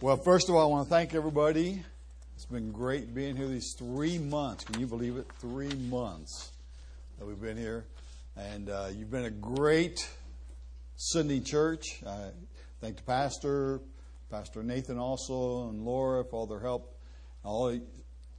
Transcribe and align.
Well, 0.00 0.16
first 0.16 0.48
of 0.48 0.54
all, 0.54 0.62
I 0.62 0.66
want 0.66 0.86
to 0.86 0.94
thank 0.94 1.12
everybody. 1.12 1.82
It's 2.36 2.44
been 2.44 2.70
great 2.70 3.12
being 3.12 3.34
here 3.34 3.48
these 3.48 3.74
three 3.76 4.16
months. 4.16 4.62
Can 4.62 4.78
you 4.78 4.86
believe 4.86 5.16
it? 5.16 5.26
Three 5.40 5.74
months 5.90 6.52
that 7.18 7.26
we've 7.26 7.40
been 7.40 7.56
here. 7.56 7.84
And 8.36 8.70
uh, 8.70 8.90
you've 8.94 9.10
been 9.10 9.24
a 9.24 9.30
great 9.30 10.08
sending 10.94 11.42
church. 11.42 11.82
I 12.06 12.28
thank 12.80 12.98
the 12.98 13.02
pastor, 13.02 13.80
Pastor 14.30 14.62
Nathan 14.62 15.00
also, 15.00 15.68
and 15.68 15.84
Laura 15.84 16.22
for 16.22 16.36
all 16.36 16.46
their 16.46 16.60
help. 16.60 16.96
All, 17.42 17.76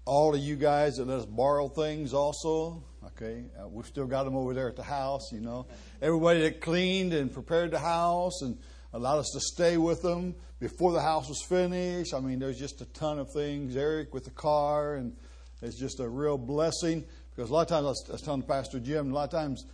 all 0.06 0.34
of 0.34 0.40
you 0.40 0.56
guys 0.56 0.96
that 0.96 1.10
let 1.10 1.20
us 1.20 1.26
borrow 1.26 1.68
things 1.68 2.14
also. 2.14 2.82
Okay, 3.06 3.44
uh, 3.62 3.68
we've 3.68 3.86
still 3.86 4.08
got 4.08 4.24
them 4.24 4.38
over 4.38 4.54
there 4.54 4.70
at 4.70 4.78
the 4.78 4.84
house, 4.84 5.34
you 5.34 5.42
know. 5.42 5.68
Everybody 6.02 6.40
that 6.44 6.62
cleaned 6.62 7.12
and 7.12 7.34
prepared 7.34 7.72
the 7.72 7.80
house 7.80 8.44
and 8.44 8.58
allowed 8.94 9.20
us 9.20 9.30
to 9.34 9.40
stay 9.40 9.78
with 9.78 10.02
them 10.02 10.36
before 10.60 10.92
the 10.92 11.02
house 11.02 11.30
was 11.30 11.42
finished. 11.48 12.14
I 12.14 12.20
mean, 12.20 12.40
there's 12.40 12.60
just 12.60 12.82
a 12.82 12.86
ton 12.86 13.20
of 13.20 13.32
things. 13.32 13.76
Eric 13.76 14.14
with 14.14 14.26
the 14.26 14.32
car, 14.32 14.96
and 14.96 15.16
it's 15.62 15.80
just 15.80 16.00
a 16.00 16.08
real 16.08 16.38
blessing 16.38 17.06
because 17.36 17.50
a 17.50 17.54
lot 17.54 17.62
of 17.62 17.68
times 17.68 17.86
I 17.86 17.90
was, 17.90 18.22
I 18.22 18.26
telling 18.26 18.42
Pastor 18.44 18.80
Jim, 18.80 19.12
a 19.12 19.14
lot 19.14 19.24
of 19.26 19.32
times 19.32 19.66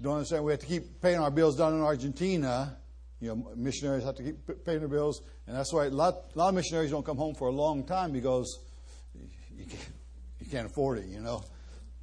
don't 0.00 0.14
understand 0.14 0.44
we 0.44 0.52
have 0.52 0.60
to 0.60 0.66
keep 0.66 1.00
paying 1.00 1.18
our 1.18 1.30
bills 1.30 1.56
down 1.56 1.74
in 1.74 1.80
Argentina. 1.80 2.76
You 3.20 3.28
know, 3.28 3.52
missionaries 3.56 4.04
have 4.04 4.16
to 4.16 4.22
keep 4.22 4.64
paying 4.64 4.80
their 4.80 4.88
bills, 4.88 5.22
and 5.46 5.56
that's 5.56 5.72
why 5.72 5.86
a 5.86 5.90
lot, 5.90 6.14
a 6.34 6.38
lot 6.38 6.48
of 6.48 6.54
missionaries 6.54 6.90
don't 6.90 7.06
come 7.06 7.16
home 7.16 7.34
for 7.34 7.48
a 7.48 7.52
long 7.52 7.84
time 7.84 8.12
because 8.12 8.58
you 9.56 9.64
can't, 9.64 9.88
you 10.40 10.46
can't 10.50 10.66
afford 10.66 10.98
it. 10.98 11.06
You 11.06 11.20
know, 11.20 11.42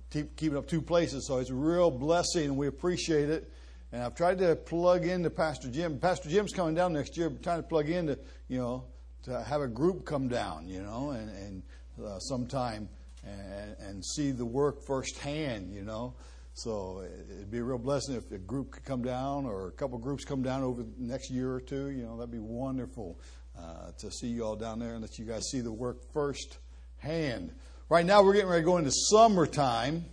keep 0.09 0.35
keeping 0.35 0.57
up 0.57 0.67
two 0.67 0.81
places. 0.81 1.27
So 1.27 1.37
it's 1.37 1.49
a 1.49 1.55
real 1.55 1.91
blessing, 1.91 2.45
and 2.45 2.57
we 2.57 2.67
appreciate 2.67 3.29
it. 3.29 3.51
And 3.91 4.01
I've 4.03 4.15
tried 4.15 4.37
to 4.39 4.55
plug 4.55 5.05
into 5.05 5.29
Pastor 5.29 5.69
Jim. 5.69 5.99
Pastor 5.99 6.29
Jim's 6.29 6.53
coming 6.53 6.75
down 6.75 6.93
next 6.93 7.17
year, 7.17 7.29
trying 7.43 7.61
to 7.61 7.67
plug 7.67 7.89
in 7.89 8.07
to, 8.07 8.19
you 8.47 8.57
know, 8.57 8.85
to 9.23 9.43
have 9.43 9.61
a 9.61 9.67
group 9.67 10.05
come 10.05 10.29
down, 10.29 10.67
you 10.67 10.81
know, 10.81 11.11
and, 11.11 11.29
and 11.29 11.63
uh, 12.03 12.17
sometime 12.19 12.87
and, 13.25 13.75
and 13.79 14.05
see 14.05 14.31
the 14.31 14.45
work 14.45 14.81
firsthand, 14.85 15.73
you 15.73 15.83
know. 15.83 16.15
So 16.53 17.03
it'd 17.29 17.51
be 17.51 17.59
a 17.59 17.63
real 17.63 17.77
blessing 17.77 18.15
if 18.15 18.31
a 18.31 18.37
group 18.37 18.71
could 18.71 18.83
come 18.85 19.03
down 19.03 19.45
or 19.45 19.67
a 19.67 19.71
couple 19.71 19.97
groups 19.97 20.25
come 20.25 20.41
down 20.41 20.63
over 20.63 20.83
the 20.83 20.89
next 20.97 21.29
year 21.29 21.53
or 21.53 21.61
two. 21.61 21.89
You 21.89 22.03
know, 22.03 22.17
that'd 22.17 22.31
be 22.31 22.39
wonderful 22.39 23.19
uh, 23.57 23.91
to 23.97 24.11
see 24.11 24.27
you 24.27 24.45
all 24.45 24.55
down 24.55 24.79
there 24.79 24.93
and 24.93 25.01
let 25.01 25.17
you 25.19 25.25
guys 25.25 25.43
see 25.49 25.59
the 25.61 25.71
work 25.71 26.11
firsthand. 26.13 27.53
Right 27.89 28.05
now, 28.05 28.23
we're 28.23 28.33
getting 28.33 28.49
ready 28.49 28.61
to 28.61 28.65
go 28.65 28.77
into 28.77 28.91
summertime. 28.91 30.05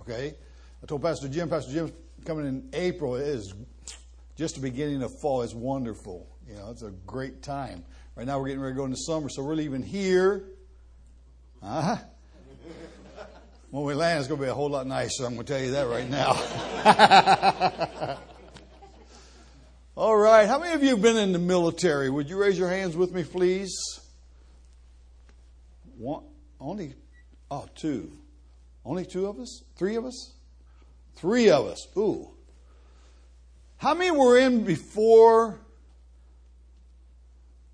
Okay, 0.00 0.34
I 0.82 0.86
told 0.86 1.02
Pastor 1.02 1.28
Jim. 1.28 1.48
Pastor 1.48 1.72
Jim's 1.72 1.92
coming 2.26 2.46
in 2.46 2.68
April 2.72 3.14
is 3.14 3.54
just 4.36 4.56
the 4.56 4.60
beginning 4.60 5.02
of 5.02 5.18
fall 5.20 5.42
It's 5.42 5.54
wonderful. 5.54 6.26
You 6.48 6.56
know, 6.56 6.70
it's 6.70 6.82
a 6.82 6.90
great 6.90 7.42
time. 7.42 7.84
Right 8.16 8.26
now 8.26 8.38
we're 8.38 8.48
getting 8.48 8.60
ready 8.60 8.74
to 8.74 8.78
go 8.78 8.84
into 8.84 8.96
summer, 8.98 9.28
so 9.28 9.44
we're 9.44 9.54
leaving 9.54 9.82
here. 9.82 10.48
Uh-huh. 11.62 11.96
When 13.70 13.84
we 13.84 13.94
land, 13.94 14.20
it's 14.20 14.28
going 14.28 14.40
to 14.40 14.46
be 14.46 14.50
a 14.50 14.54
whole 14.54 14.70
lot 14.70 14.86
nicer. 14.86 15.24
I'm 15.24 15.34
going 15.34 15.46
to 15.46 15.52
tell 15.52 15.62
you 15.62 15.72
that 15.72 15.88
right 15.88 16.08
now. 16.08 16.32
All 19.96 20.16
right. 20.16 20.46
How 20.46 20.58
many 20.58 20.72
of 20.74 20.82
you 20.82 20.90
have 20.90 21.02
been 21.02 21.16
in 21.16 21.32
the 21.32 21.38
military? 21.38 22.08
Would 22.10 22.28
you 22.28 22.38
raise 22.38 22.58
your 22.58 22.68
hands 22.68 22.96
with 22.96 23.12
me, 23.12 23.24
please? 23.24 23.74
One, 25.98 26.24
only, 26.60 26.94
oh, 27.50 27.66
two. 27.74 28.16
Only 28.84 29.04
two 29.04 29.26
of 29.26 29.40
us? 29.40 29.64
Three 29.76 29.96
of 29.96 30.04
us? 30.04 30.35
Three 31.16 31.50
of 31.50 31.66
us. 31.66 31.88
Ooh. 31.96 32.30
How 33.78 33.94
many 33.94 34.10
were 34.10 34.38
in 34.38 34.64
before? 34.64 35.60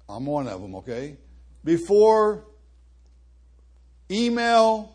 I'm 0.08 0.26
one 0.26 0.48
of 0.48 0.60
them, 0.60 0.74
okay? 0.76 1.16
Before 1.64 2.44
email, 4.10 4.94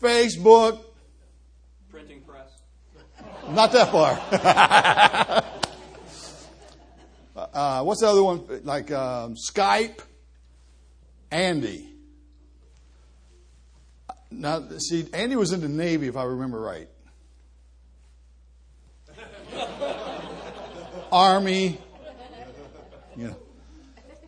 Facebook, 0.00 0.80
printing 1.90 2.22
press. 2.22 2.48
Not 3.50 3.72
that 3.72 3.90
far. 3.90 4.18
uh, 7.52 7.82
what's 7.82 8.00
the 8.00 8.06
other 8.06 8.22
one? 8.22 8.44
Like 8.64 8.90
um, 8.90 9.34
Skype, 9.34 10.00
Andy. 11.30 11.89
Now, 14.30 14.62
see, 14.78 15.06
Andy 15.12 15.36
was 15.36 15.52
in 15.52 15.60
the 15.60 15.68
Navy, 15.68 16.06
if 16.06 16.16
I 16.16 16.24
remember 16.24 16.60
right. 16.60 16.88
Army, 21.12 21.78
you 23.16 23.28
know. 23.28 23.36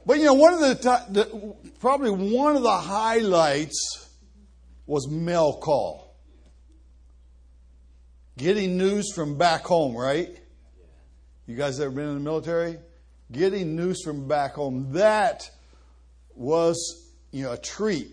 But 0.05 0.19
you 0.19 0.25
know, 0.25 0.35
one 0.35 0.55
of 0.55 0.61
the, 0.61 0.75
the, 1.11 1.55
probably 1.79 2.11
one 2.11 2.57
of 2.57 2.63
the 2.63 2.77
highlights 2.77 4.09
was 4.87 5.09
mail 5.09 5.55
call. 5.59 6.17
Getting 8.37 8.77
news 8.77 9.13
from 9.15 9.39
back 9.39 9.63
home, 9.63 9.97
right? 9.97 10.37
You 11.47 11.57
guys 11.57 11.79
ever 11.79 11.91
been 11.91 12.09
in 12.09 12.15
the 12.15 12.21
military? 12.21 12.79
Getting 13.31 13.77
news 13.77 14.03
from 14.03 14.27
back 14.27 14.55
home. 14.55 14.93
That 14.93 15.49
was, 16.35 17.11
you 17.31 17.45
know, 17.45 17.53
a 17.53 17.59
treat. 17.59 18.11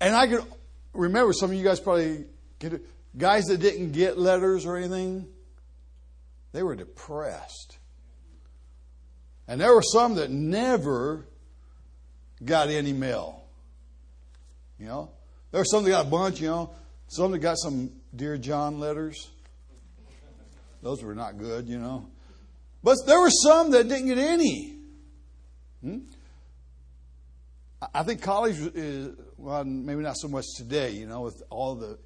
And 0.00 0.14
I 0.14 0.28
could 0.28 0.44
remember 0.98 1.32
some 1.32 1.50
of 1.50 1.56
you 1.56 1.64
guys 1.64 1.80
probably 1.80 2.26
get 2.58 2.82
guys 3.16 3.44
that 3.44 3.58
didn't 3.58 3.92
get 3.92 4.18
letters 4.18 4.66
or 4.66 4.76
anything, 4.76 5.26
they 6.52 6.62
were 6.62 6.74
depressed. 6.74 7.78
And 9.46 9.60
there 9.60 9.74
were 9.74 9.82
some 9.82 10.16
that 10.16 10.30
never 10.30 11.24
got 12.44 12.68
any 12.68 12.92
mail. 12.92 13.44
You 14.78 14.86
know? 14.86 15.10
There 15.50 15.60
were 15.60 15.64
some 15.64 15.84
that 15.84 15.90
got 15.90 16.06
a 16.06 16.10
bunch, 16.10 16.40
you 16.40 16.48
know. 16.48 16.70
Some 17.08 17.30
that 17.32 17.38
got 17.38 17.58
some 17.58 17.90
Dear 18.14 18.36
John 18.36 18.78
letters. 18.78 19.30
Those 20.82 21.02
were 21.02 21.14
not 21.14 21.38
good, 21.38 21.66
you 21.66 21.78
know. 21.78 22.06
But 22.82 22.98
there 23.06 23.18
were 23.18 23.30
some 23.30 23.70
that 23.70 23.88
didn't 23.88 24.06
get 24.06 24.18
any. 24.18 24.76
Hmm? 25.80 25.98
I 27.94 28.02
think 28.02 28.22
college 28.22 28.58
is, 28.74 29.16
well, 29.38 29.64
maybe 29.64 30.02
not 30.02 30.16
so 30.16 30.28
much 30.28 30.44
today, 30.56 30.90
you 30.90 31.06
know, 31.06 31.22
with 31.22 31.42
all 31.48 31.76
the 31.76 31.98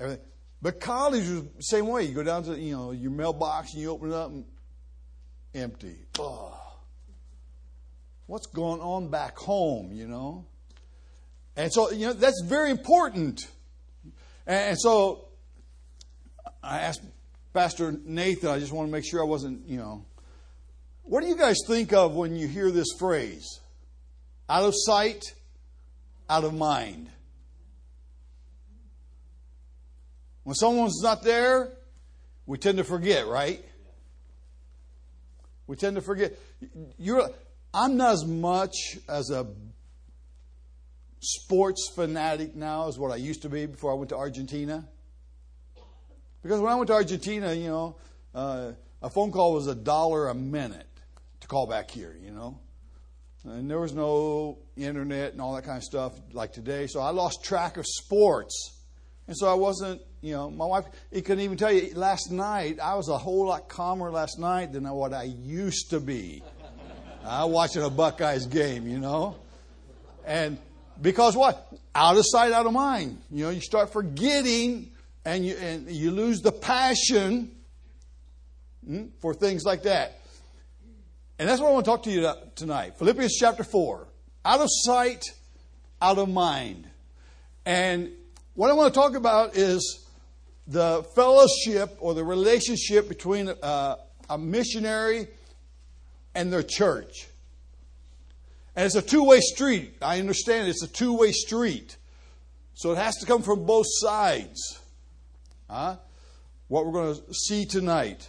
everything. 0.00 0.24
But 0.62 0.80
college 0.80 1.28
was 1.28 1.42
the 1.42 1.62
same 1.62 1.86
way. 1.86 2.04
You 2.04 2.14
go 2.14 2.22
down 2.22 2.44
to, 2.44 2.58
you 2.58 2.74
know, 2.74 2.90
your 2.92 3.10
mailbox 3.10 3.74
and 3.74 3.82
you 3.82 3.90
open 3.90 4.10
it 4.10 4.14
up 4.14 4.30
and 4.30 4.46
empty. 5.54 5.96
Oh. 6.18 6.58
What's 8.26 8.46
going 8.46 8.80
on 8.80 9.10
back 9.10 9.36
home, 9.36 9.92
you 9.92 10.08
know? 10.08 10.46
And 11.56 11.70
so, 11.70 11.90
you 11.90 12.06
know, 12.06 12.12
that's 12.14 12.42
very 12.42 12.70
important. 12.70 13.46
And 14.46 14.80
so 14.80 15.28
I 16.62 16.80
asked 16.80 17.02
Pastor 17.52 17.94
Nathan, 18.02 18.48
I 18.48 18.58
just 18.58 18.72
want 18.72 18.88
to 18.88 18.92
make 18.92 19.04
sure 19.04 19.20
I 19.20 19.26
wasn't, 19.26 19.68
you 19.68 19.76
know, 19.76 20.06
what 21.02 21.20
do 21.20 21.26
you 21.28 21.36
guys 21.36 21.58
think 21.66 21.92
of 21.92 22.14
when 22.14 22.34
you 22.34 22.48
hear 22.48 22.70
this 22.70 22.88
phrase? 22.98 23.60
Out 24.48 24.64
of 24.64 24.72
sight, 24.74 25.22
out 26.28 26.44
of 26.44 26.54
mind. 26.54 27.08
When 30.44 30.54
someone's 30.54 31.02
not 31.02 31.22
there, 31.22 31.72
we 32.46 32.58
tend 32.58 32.78
to 32.78 32.84
forget, 32.84 33.26
right? 33.26 33.64
We 35.66 35.76
tend 35.76 35.96
to 35.96 36.02
forget. 36.02 36.34
You're, 36.98 37.30
I'm 37.72 37.96
not 37.96 38.12
as 38.12 38.24
much 38.26 38.98
as 39.08 39.30
a 39.30 39.46
sports 41.20 41.90
fanatic 41.94 42.54
now 42.54 42.88
as 42.88 42.98
what 42.98 43.10
I 43.10 43.16
used 43.16 43.42
to 43.42 43.48
be 43.48 43.64
before 43.64 43.90
I 43.90 43.94
went 43.94 44.10
to 44.10 44.16
Argentina. 44.16 44.86
Because 46.42 46.60
when 46.60 46.70
I 46.70 46.74
went 46.74 46.88
to 46.88 46.94
Argentina, 46.94 47.54
you 47.54 47.68
know, 47.68 47.96
uh, 48.34 48.72
a 49.00 49.08
phone 49.08 49.32
call 49.32 49.54
was 49.54 49.66
a 49.66 49.74
dollar 49.74 50.28
a 50.28 50.34
minute 50.34 50.86
to 51.40 51.48
call 51.48 51.66
back 51.66 51.90
here, 51.90 52.14
you 52.22 52.30
know. 52.30 52.58
And 53.44 53.70
there 53.70 53.80
was 53.80 53.92
no 53.92 54.58
internet 54.76 55.32
and 55.32 55.40
all 55.40 55.54
that 55.54 55.64
kind 55.64 55.76
of 55.76 55.84
stuff 55.84 56.12
like 56.32 56.52
today. 56.52 56.86
So 56.86 57.00
I 57.00 57.10
lost 57.10 57.44
track 57.44 57.76
of 57.76 57.84
sports. 57.86 58.80
And 59.26 59.36
so 59.36 59.50
I 59.50 59.54
wasn't, 59.54 60.00
you 60.22 60.32
know, 60.32 60.50
my 60.50 60.64
wife, 60.64 60.84
he 61.10 61.20
couldn't 61.22 61.44
even 61.44 61.56
tell 61.56 61.72
you, 61.72 61.94
last 61.94 62.30
night, 62.30 62.78
I 62.80 62.94
was 62.94 63.08
a 63.08 63.18
whole 63.18 63.46
lot 63.46 63.68
calmer 63.68 64.10
last 64.10 64.38
night 64.38 64.72
than 64.72 64.88
what 64.88 65.12
I 65.12 65.24
used 65.24 65.90
to 65.90 66.00
be. 66.00 66.42
I 67.24 67.44
watching 67.44 67.82
a 67.82 67.90
Buckeyes 67.90 68.46
game, 68.46 68.86
you 68.86 68.98
know. 68.98 69.36
And 70.26 70.58
because 71.00 71.36
what? 71.36 71.70
Out 71.94 72.16
of 72.16 72.24
sight, 72.26 72.52
out 72.52 72.66
of 72.66 72.72
mind. 72.72 73.20
You 73.30 73.44
know, 73.44 73.50
you 73.50 73.60
start 73.60 73.92
forgetting 73.92 74.90
and 75.24 75.44
you, 75.44 75.56
and 75.56 75.90
you 75.90 76.10
lose 76.10 76.40
the 76.40 76.52
passion 76.52 77.54
hmm, 78.86 79.06
for 79.20 79.32
things 79.32 79.64
like 79.64 79.84
that. 79.84 80.20
And 81.38 81.48
that's 81.48 81.60
what 81.60 81.70
I 81.70 81.72
want 81.72 81.84
to 81.84 81.90
talk 81.90 82.02
to 82.04 82.10
you 82.10 82.30
tonight. 82.54 82.96
Philippians 82.98 83.36
chapter 83.38 83.64
4. 83.64 84.06
Out 84.44 84.60
of 84.60 84.68
sight, 84.70 85.24
out 86.00 86.18
of 86.18 86.28
mind. 86.28 86.86
And 87.66 88.12
what 88.54 88.70
I 88.70 88.74
want 88.74 88.94
to 88.94 89.00
talk 89.00 89.16
about 89.16 89.56
is 89.56 90.06
the 90.66 91.02
fellowship 91.14 91.96
or 91.98 92.14
the 92.14 92.24
relationship 92.24 93.08
between 93.08 93.48
uh, 93.48 93.96
a 94.30 94.38
missionary 94.38 95.26
and 96.34 96.52
their 96.52 96.62
church. 96.62 97.26
And 98.76 98.86
it's 98.86 98.94
a 98.94 99.02
two 99.02 99.24
way 99.24 99.40
street. 99.40 99.96
I 100.02 100.20
understand 100.20 100.68
it's 100.68 100.84
a 100.84 100.88
two 100.88 101.16
way 101.16 101.32
street. 101.32 101.96
So 102.74 102.92
it 102.92 102.98
has 102.98 103.16
to 103.16 103.26
come 103.26 103.42
from 103.42 103.66
both 103.66 103.86
sides. 103.88 104.80
Huh? 105.68 105.96
What 106.68 106.86
we're 106.86 106.92
going 106.92 107.16
to 107.16 107.34
see 107.34 107.66
tonight. 107.66 108.28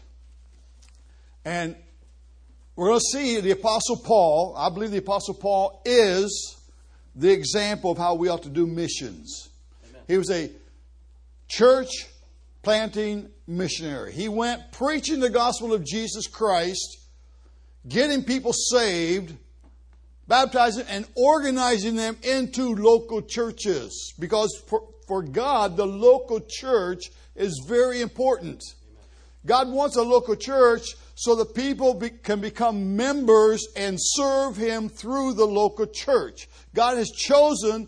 And 1.43 1.75
we're 2.75 2.87
going 2.87 2.99
to 2.99 3.17
see 3.17 3.39
the 3.39 3.51
Apostle 3.51 3.97
Paul. 3.97 4.53
I 4.57 4.69
believe 4.69 4.91
the 4.91 4.97
Apostle 4.97 5.33
Paul 5.33 5.81
is 5.85 6.57
the 7.15 7.31
example 7.31 7.91
of 7.91 7.97
how 7.97 8.15
we 8.15 8.27
ought 8.27 8.43
to 8.43 8.49
do 8.49 8.67
missions. 8.67 9.49
Amen. 9.89 10.01
He 10.07 10.17
was 10.17 10.29
a 10.29 10.51
church 11.47 11.89
planting 12.63 13.29
missionary. 13.47 14.11
He 14.11 14.27
went 14.27 14.73
preaching 14.73 15.21
the 15.21 15.29
gospel 15.29 15.73
of 15.73 15.85
Jesus 15.85 16.27
Christ, 16.27 16.97
getting 17.87 18.23
people 18.23 18.51
saved, 18.51 19.33
baptizing, 20.27 20.85
and 20.89 21.05
organizing 21.15 21.95
them 21.95 22.17
into 22.23 22.75
local 22.75 23.21
churches. 23.21 24.13
Because 24.19 24.61
for, 24.67 24.89
for 25.07 25.21
God, 25.21 25.77
the 25.77 25.87
local 25.87 26.41
church 26.41 27.03
is 27.35 27.63
very 27.65 28.01
important. 28.01 28.61
God 29.45 29.69
wants 29.69 29.95
a 29.95 30.01
local 30.01 30.35
church 30.35 30.87
so 31.15 31.35
that 31.35 31.55
people 31.55 31.93
be, 31.93 32.09
can 32.09 32.41
become 32.41 32.95
members 32.95 33.65
and 33.75 33.97
serve 33.99 34.57
Him 34.57 34.89
through 34.89 35.33
the 35.33 35.45
local 35.45 35.87
church. 35.87 36.47
God 36.73 36.97
has 36.97 37.09
chosen 37.09 37.87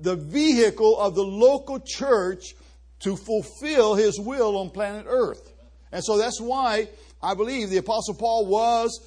the 0.00 0.16
vehicle 0.16 0.98
of 0.98 1.16
the 1.16 1.24
local 1.24 1.80
church 1.80 2.54
to 3.00 3.16
fulfill 3.16 3.96
His 3.96 4.18
will 4.18 4.56
on 4.56 4.70
planet 4.70 5.06
Earth. 5.08 5.52
And 5.90 6.04
so 6.04 6.16
that's 6.16 6.40
why 6.40 6.88
I 7.20 7.34
believe 7.34 7.70
the 7.70 7.78
Apostle 7.78 8.14
Paul 8.14 8.46
was 8.46 9.00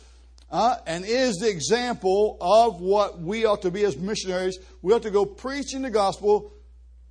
uh, 0.52 0.76
and 0.86 1.06
is 1.06 1.38
the 1.38 1.50
example 1.50 2.38
of 2.42 2.82
what 2.82 3.22
we 3.22 3.46
ought 3.46 3.62
to 3.62 3.72
be 3.72 3.86
as 3.86 3.98
missionaries. 3.98 4.60
We 4.82 4.94
ought 4.94 5.04
to 5.04 5.12
go 5.12 5.26
preaching 5.26 5.82
the 5.82 5.90
gospel, 5.90 6.54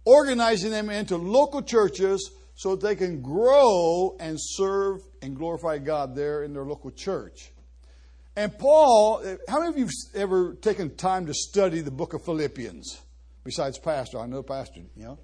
organizing 0.05 0.71
them 0.71 0.91
into 0.91 1.17
local 1.17 1.63
churches 1.63 2.31
so 2.61 2.77
that 2.77 2.87
they 2.87 2.95
can 2.95 3.23
grow 3.23 4.15
and 4.21 4.37
serve 4.39 5.01
and 5.23 5.35
glorify 5.35 5.79
God 5.79 6.15
there 6.15 6.45
in 6.45 6.53
their 6.53 6.67
local 6.67 6.91
church. 6.91 7.53
And 8.37 8.57
Paul, 8.59 9.25
how 9.49 9.61
many 9.61 9.71
of 9.71 9.79
you 9.79 9.87
have 9.87 10.23
ever 10.23 10.53
taken 10.57 10.95
time 10.95 11.25
to 11.25 11.33
study 11.33 11.81
the 11.81 11.91
book 11.91 12.13
of 12.13 12.23
Philippians? 12.23 13.01
Besides 13.45 13.79
pastor, 13.79 14.19
I 14.19 14.27
know 14.27 14.43
pastor, 14.43 14.83
you 14.95 15.05
know. 15.05 15.19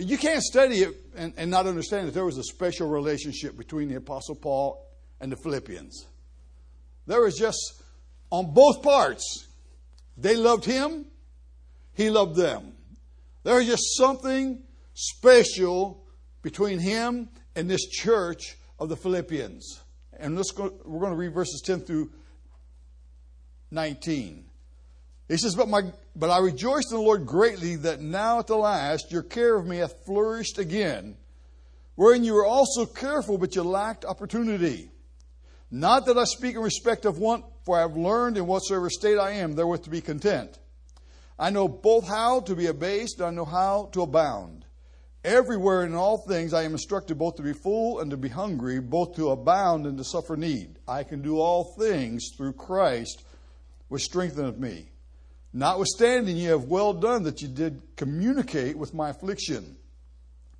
You 0.00 0.18
can't 0.18 0.42
study 0.42 0.78
it 0.78 0.96
and, 1.14 1.32
and 1.36 1.52
not 1.52 1.68
understand 1.68 2.08
that 2.08 2.14
there 2.14 2.24
was 2.24 2.36
a 2.36 2.42
special 2.42 2.88
relationship 2.88 3.56
between 3.56 3.88
the 3.88 3.94
Apostle 3.94 4.34
Paul 4.34 4.84
and 5.20 5.30
the 5.30 5.36
Philippians. 5.36 6.04
There 7.06 7.20
was 7.20 7.36
just, 7.36 7.80
on 8.30 8.52
both 8.52 8.82
parts, 8.82 9.46
they 10.16 10.34
loved 10.34 10.64
him, 10.64 11.04
he 11.94 12.10
loved 12.10 12.34
them. 12.34 12.72
There 13.44 13.54
was 13.54 13.66
just 13.66 13.96
something 13.96 14.64
special 14.96 16.02
between 16.42 16.78
him 16.78 17.28
and 17.54 17.70
this 17.70 17.86
church 17.86 18.56
of 18.78 18.88
the 18.88 18.96
Philippians. 18.96 19.80
And 20.18 20.36
let's 20.36 20.50
go, 20.50 20.72
we're 20.84 21.00
going 21.00 21.12
to 21.12 21.18
read 21.18 21.34
verses 21.34 21.62
10 21.64 21.80
through 21.80 22.10
19. 23.70 24.44
He 25.28 25.36
says, 25.36 25.54
but, 25.54 25.68
my, 25.68 25.82
but 26.14 26.30
I 26.30 26.38
rejoice 26.38 26.90
in 26.90 26.96
the 26.96 27.02
Lord 27.02 27.26
greatly 27.26 27.76
that 27.76 28.00
now 28.00 28.38
at 28.38 28.46
the 28.46 28.56
last 28.56 29.12
your 29.12 29.22
care 29.22 29.56
of 29.56 29.66
me 29.66 29.78
hath 29.78 30.06
flourished 30.06 30.58
again, 30.58 31.16
wherein 31.96 32.24
you 32.24 32.34
were 32.34 32.46
also 32.46 32.86
careful, 32.86 33.36
but 33.36 33.54
you 33.54 33.62
lacked 33.62 34.04
opportunity. 34.04 34.90
Not 35.70 36.06
that 36.06 36.16
I 36.16 36.24
speak 36.24 36.54
in 36.54 36.62
respect 36.62 37.04
of 37.04 37.18
want, 37.18 37.44
for 37.64 37.76
I 37.76 37.80
have 37.80 37.96
learned 37.96 38.38
in 38.38 38.46
whatsoever 38.46 38.88
state 38.88 39.18
I 39.18 39.32
am 39.32 39.54
therewith 39.56 39.82
to 39.84 39.90
be 39.90 40.00
content. 40.00 40.58
I 41.38 41.50
know 41.50 41.68
both 41.68 42.06
how 42.06 42.40
to 42.40 42.54
be 42.54 42.66
abased, 42.66 43.18
and 43.18 43.26
I 43.26 43.30
know 43.30 43.44
how 43.44 43.90
to 43.92 44.02
abound. 44.02 44.65
Everywhere 45.26 45.84
in 45.84 45.96
all 45.96 46.18
things 46.18 46.54
I 46.54 46.62
am 46.62 46.70
instructed 46.70 47.18
both 47.18 47.34
to 47.34 47.42
be 47.42 47.52
full 47.52 47.98
and 47.98 48.12
to 48.12 48.16
be 48.16 48.28
hungry, 48.28 48.78
both 48.78 49.16
to 49.16 49.30
abound 49.30 49.84
and 49.84 49.98
to 49.98 50.04
suffer 50.04 50.36
need. 50.36 50.78
I 50.86 51.02
can 51.02 51.20
do 51.20 51.40
all 51.40 51.74
things 51.76 52.30
through 52.36 52.52
Christ, 52.52 53.24
which 53.88 54.04
strengtheneth 54.04 54.56
me. 54.56 54.88
Notwithstanding, 55.52 56.36
ye 56.36 56.44
have 56.44 56.66
well 56.66 56.92
done 56.92 57.24
that 57.24 57.42
ye 57.42 57.48
did 57.48 57.82
communicate 57.96 58.78
with 58.78 58.94
my 58.94 59.10
affliction. 59.10 59.76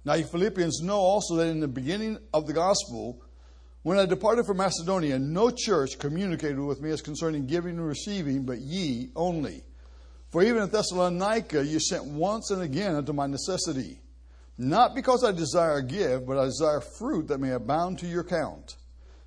Now, 0.04 0.14
you 0.14 0.24
Philippians 0.24 0.80
know 0.82 0.98
also 0.98 1.36
that 1.36 1.46
in 1.46 1.60
the 1.60 1.68
beginning 1.68 2.18
of 2.34 2.48
the 2.48 2.52
gospel, 2.52 3.22
when 3.84 4.00
I 4.00 4.06
departed 4.06 4.46
from 4.46 4.56
Macedonia, 4.56 5.16
no 5.20 5.50
church 5.50 5.96
communicated 5.96 6.58
with 6.58 6.80
me 6.80 6.90
as 6.90 7.02
concerning 7.02 7.46
giving 7.46 7.78
and 7.78 7.86
receiving, 7.86 8.42
but 8.42 8.58
ye 8.58 9.10
only. 9.14 9.62
For 10.30 10.42
even 10.42 10.62
at 10.62 10.72
Thessalonica, 10.72 11.64
you 11.64 11.78
sent 11.78 12.04
once 12.04 12.50
and 12.50 12.62
again 12.62 12.96
unto 12.96 13.12
my 13.12 13.28
necessity. 13.28 14.00
Not 14.58 14.94
because 14.94 15.22
I 15.22 15.32
desire 15.32 15.76
a 15.76 15.82
gift, 15.82 16.26
but 16.26 16.38
I 16.38 16.46
desire 16.46 16.80
fruit 16.80 17.28
that 17.28 17.40
may 17.40 17.52
abound 17.52 17.98
to 17.98 18.06
your 18.06 18.22
account. 18.22 18.76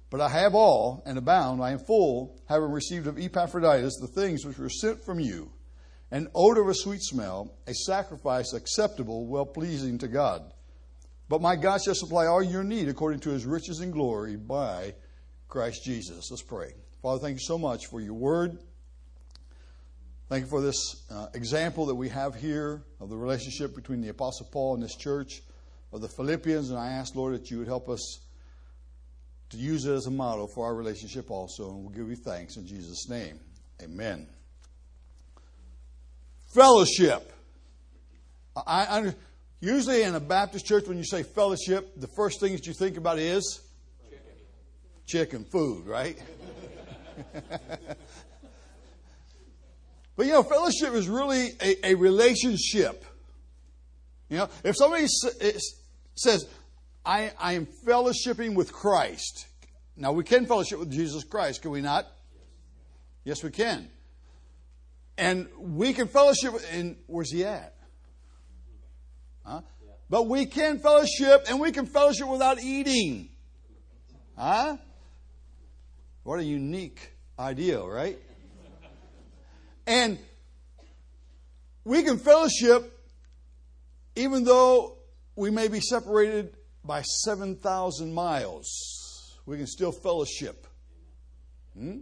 But 0.10 0.22
I 0.22 0.30
have 0.30 0.56
all, 0.56 1.04
and 1.06 1.18
abound, 1.18 1.62
I 1.62 1.72
am 1.72 1.80
full, 1.80 2.42
having 2.48 2.72
received 2.72 3.06
of 3.06 3.20
Epaphroditus 3.20 3.98
the 3.98 4.08
things 4.08 4.44
which 4.44 4.58
were 4.58 4.70
sent 4.70 5.04
from 5.04 5.20
you 5.20 5.52
an 6.12 6.28
odor 6.34 6.64
of 6.64 6.70
a 6.70 6.74
sweet 6.74 7.04
smell, 7.04 7.54
a 7.68 7.74
sacrifice 7.74 8.54
acceptable, 8.54 9.28
well 9.28 9.46
pleasing 9.46 10.00
to 10.00 10.08
God. 10.08 10.42
But 11.28 11.42
my 11.42 11.56
God 11.56 11.82
shall 11.84 11.94
supply 11.94 12.26
all 12.26 12.42
your 12.42 12.64
need 12.64 12.90
according 12.90 13.20
to 13.22 13.30
his 13.30 13.46
riches 13.46 13.80
and 13.80 13.94
glory 13.94 14.36
by 14.36 14.96
Christ 15.48 15.84
Jesus. 15.84 16.32
Let's 16.32 16.42
pray. 16.42 16.74
Father, 17.04 17.20
thank 17.20 17.36
you 17.36 17.46
so 17.46 17.60
much 17.60 17.86
for 17.86 18.02
your 18.02 18.16
word. 18.16 18.58
Thank 20.30 20.44
you 20.44 20.50
for 20.52 20.62
this 20.62 21.08
uh, 21.10 21.26
example 21.34 21.88
that 21.88 21.96
we 21.96 22.08
have 22.10 22.36
here 22.36 22.84
of 23.00 23.10
the 23.10 23.18
relationship 23.18 23.74
between 23.76 24.00
the 24.00 24.10
Apostle 24.10 24.48
Paul 24.52 24.76
and 24.76 24.84
this 24.84 24.96
church 24.96 25.42
of 25.92 26.02
the 26.02 26.08
Philippians. 26.08 26.70
And 26.70 26.78
I 26.78 26.90
ask, 26.90 27.16
Lord, 27.16 27.34
that 27.34 27.50
you 27.50 27.58
would 27.58 27.68
help 27.68 27.90
us 27.90 28.20
to 29.50 29.58
use 29.58 29.86
it 29.86 29.92
as 29.92 30.06
a 30.06 30.12
model 30.12 30.48
for 30.48 30.68
our 30.68 30.76
relationship 30.76 31.32
also. 31.32 31.72
And 31.72 31.80
we'll 31.80 31.90
give 31.90 32.08
you 32.10 32.16
thanks 32.16 32.58
in 32.58 32.68
Jesus' 32.68 33.10
name. 33.10 33.40
Amen. 33.82 34.28
Fellowship. 36.54 37.34
I, 38.56 38.86
I, 38.86 39.16
usually 39.62 40.04
in 40.04 40.14
a 40.14 40.20
Baptist 40.20 40.64
church, 40.64 40.88
when 40.88 41.00
you 41.00 41.06
say 41.06 41.24
fellowship, 41.24 42.00
the 42.00 42.10
first 42.16 42.40
thing 42.40 42.54
that 42.54 42.68
you 42.68 42.74
think 42.74 42.98
about 42.98 43.18
is 43.18 43.62
chicken, 44.08 44.22
chicken 45.08 45.44
food, 45.44 45.88
right? 45.88 46.22
But 50.20 50.26
you 50.26 50.34
know, 50.34 50.44
fellowship 50.44 50.94
is 50.96 51.08
really 51.08 51.52
a, 51.62 51.92
a 51.92 51.96
relationship. 51.96 53.06
You 54.28 54.40
know, 54.40 54.50
if 54.66 54.76
somebody 54.76 55.08
says, 55.08 56.46
I, 57.06 57.32
I 57.40 57.54
am 57.54 57.66
fellowshipping 57.88 58.54
with 58.54 58.74
Christ. 58.74 59.48
Now, 59.96 60.12
we 60.12 60.26
can 60.26 60.46
fellowship 60.46 60.78
with 60.78 60.92
Jesus 60.92 61.24
Christ, 61.24 61.62
can 61.62 61.72
we 61.72 61.80
not? 61.80 62.06
Yes, 63.24 63.42
we 63.44 63.50
can. 63.50 63.88
And 65.18 65.48
we 65.58 65.94
can 65.94 66.10
fellowship, 66.10 66.52
and 66.74 66.98
where's 67.08 67.32
he 67.32 67.46
at? 67.46 67.76
Huh? 69.46 69.62
But 70.10 70.28
we 70.28 70.48
can 70.48 70.80
fellowship, 70.80 71.46
and 71.48 71.62
we 71.62 71.72
can 71.72 71.86
fellowship 71.86 72.28
without 72.28 72.62
eating. 72.62 73.30
Huh? 74.38 74.76
What 76.24 76.40
a 76.40 76.44
unique 76.44 77.14
idea, 77.40 77.82
right? 77.82 78.20
And 79.90 80.20
we 81.84 82.04
can 82.04 82.20
fellowship 82.20 82.96
even 84.16 84.44
though 84.44 84.98
we 85.36 85.50
may 85.50 85.68
be 85.68 85.80
separated 85.80 86.56
by 86.84 87.02
7,000 87.02 88.14
miles. 88.14 89.40
We 89.48 89.58
can 89.58 89.66
still 89.66 89.92
fellowship. 89.92 90.68
Hmm? 91.74 92.02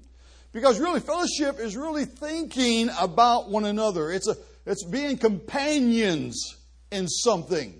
Because 0.51 0.81
really, 0.81 0.99
fellowship 0.99 1.59
is 1.59 1.77
really 1.77 2.03
thinking 2.03 2.89
about 2.99 3.49
one 3.49 3.63
another. 3.63 4.11
It's, 4.11 4.27
a, 4.27 4.35
it's 4.65 4.83
being 4.83 5.17
companions 5.17 6.57
in 6.91 7.07
something. 7.07 7.79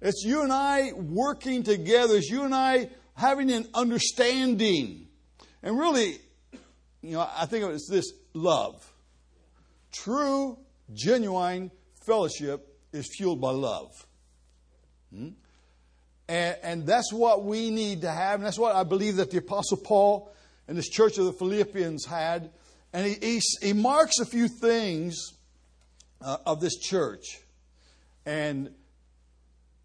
It's 0.00 0.22
you 0.24 0.42
and 0.42 0.52
I 0.52 0.92
working 0.92 1.64
together. 1.64 2.18
It's 2.18 2.30
you 2.30 2.44
and 2.44 2.54
I 2.54 2.90
having 3.14 3.50
an 3.50 3.66
understanding. 3.74 5.08
And 5.60 5.76
really, 5.76 6.18
you 7.02 7.12
know, 7.12 7.28
I 7.36 7.46
think 7.46 7.64
it's 7.64 7.88
this 7.90 8.12
love. 8.32 8.86
True, 9.92 10.58
genuine 10.92 11.70
fellowship 12.04 12.66
is 12.92 13.08
fueled 13.16 13.40
by 13.40 13.50
love. 13.50 14.06
Hmm? 15.14 15.28
And, 16.28 16.56
and, 16.62 16.86
that's 16.86 17.12
what 17.12 17.44
we 17.44 17.70
need 17.70 18.02
to 18.02 18.10
have. 18.10 18.36
And 18.36 18.46
that's 18.46 18.58
what 18.58 18.76
I 18.76 18.84
believe 18.84 19.16
that 19.16 19.32
the 19.32 19.38
Apostle 19.38 19.78
Paul 19.78 20.32
and 20.68 20.78
this 20.78 20.88
church 20.88 21.18
of 21.18 21.24
the 21.24 21.32
Philippians 21.32 22.06
had. 22.06 22.50
And 22.92 23.06
he, 23.06 23.14
he, 23.20 23.40
he 23.62 23.72
marks 23.72 24.20
a 24.20 24.24
few 24.24 24.46
things 24.46 25.32
uh, 26.20 26.36
of 26.46 26.60
this 26.60 26.76
church. 26.78 27.40
And 28.24 28.72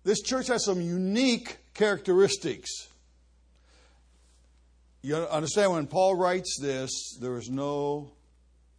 this 0.03 0.21
church 0.21 0.47
has 0.47 0.63
some 0.63 0.81
unique 0.81 1.57
characteristics. 1.73 2.69
you 5.01 5.15
understand 5.15 5.71
when 5.71 5.87
Paul 5.87 6.15
writes 6.15 6.59
this, 6.61 7.17
there 7.19 7.31
was 7.31 7.49
no 7.49 8.11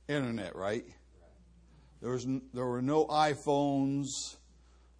internet, 0.08 0.54
right? 0.54 0.84
There 2.00 2.10
was 2.10 2.26
there 2.52 2.66
were 2.66 2.82
no 2.82 3.06
iPhones. 3.06 4.06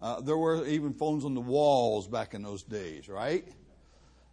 Uh, 0.01 0.21
there 0.21 0.37
were 0.37 0.65
even 0.65 0.93
phones 0.93 1.25
on 1.25 1.33
the 1.33 1.41
walls 1.41 2.07
back 2.07 2.33
in 2.33 2.43
those 2.43 2.63
days, 2.63 3.09
right? 3.09 3.47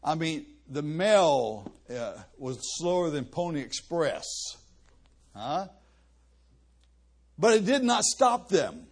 I 0.03 0.15
mean, 0.15 0.47
the 0.69 0.83
mail 0.83 1.73
uh, 1.95 2.15
was 2.39 2.59
slower 2.79 3.11
than 3.11 3.25
Pony 3.25 3.61
Express, 3.61 4.25
huh? 5.35 5.69
But 7.39 7.55
it 7.55 7.65
did 7.65 7.83
not 7.83 8.05
stop 8.05 8.49
them. 8.49 8.87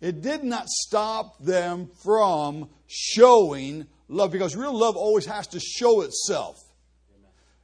It 0.00 0.20
did 0.20 0.44
not 0.44 0.68
stop 0.68 1.42
them 1.42 1.88
from 2.02 2.68
showing 2.86 3.86
love 4.08 4.32
because 4.32 4.54
real 4.54 4.76
love 4.76 4.96
always 4.96 5.26
has 5.26 5.46
to 5.48 5.60
show 5.60 6.02
itself. 6.02 6.60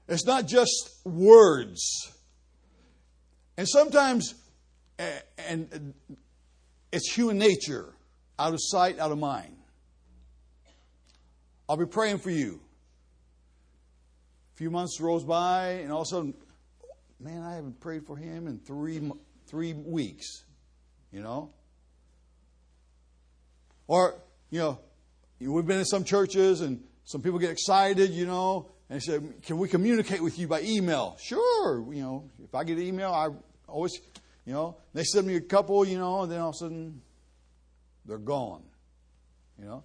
It's 0.09 0.25
not 0.25 0.47
just 0.47 0.91
words. 1.05 2.11
And 3.61 3.69
sometimes, 3.69 4.35
eh, 4.99 5.19
and 5.47 5.93
it's 6.91 7.13
human 7.13 7.37
nature, 7.37 7.93
out 8.39 8.55
of 8.55 8.59
sight, 8.59 8.99
out 8.99 9.13
of 9.13 9.19
mind. 9.19 9.55
I'll 11.69 11.77
be 11.77 11.85
praying 11.85 12.21
for 12.21 12.31
you. 12.31 12.63
A 14.55 14.57
few 14.57 14.71
months 14.71 14.99
rolls 14.99 15.25
by, 15.25 15.73
and 15.83 15.93
all 15.93 16.01
of 16.01 16.07
a 16.07 16.09
sudden, 16.09 16.35
man, 17.21 17.43
I 17.43 17.55
haven't 17.57 17.79
prayed 17.81 18.07
for 18.07 18.17
him 18.17 18.47
in 18.47 18.61
three 18.61 18.99
three 19.47 19.75
weeks. 19.75 20.45
You 21.13 21.21
know, 21.21 21.51
or 23.89 24.15
you 24.49 24.61
know, 24.61 24.79
We've 25.39 25.67
been 25.67 25.81
in 25.81 25.85
some 25.85 26.05
churches 26.05 26.63
and 26.63 26.83
some 27.05 27.21
people 27.21 27.39
get 27.39 27.51
excited, 27.51 28.09
you 28.11 28.25
know, 28.25 28.71
and 28.89 29.03
say, 29.03 29.21
Can 29.43 29.59
we 29.59 29.69
communicate 29.69 30.23
with 30.23 30.39
you 30.39 30.49
by 30.49 30.63
email? 30.63 31.19
Sure. 31.21 31.93
You 31.93 32.03
know, 32.03 32.31
if 32.43 32.55
I 32.55 32.65
get 32.65 32.79
an 32.79 32.85
email, 32.85 33.13
I 33.13 33.29
always, 33.71 33.99
you 34.45 34.53
know, 34.53 34.77
they 34.95 35.05
send 35.05 35.27
me 35.27 35.37
a 35.37 35.41
couple, 35.41 35.85
you 35.87 35.99
know, 35.99 36.23
and 36.23 36.33
then 36.33 36.41
all 36.41 36.51
of 36.51 36.55
a 36.55 36.59
sudden 36.59 37.01
they're 38.05 38.19
gone. 38.19 38.63
You 39.59 39.67
know? 39.67 39.85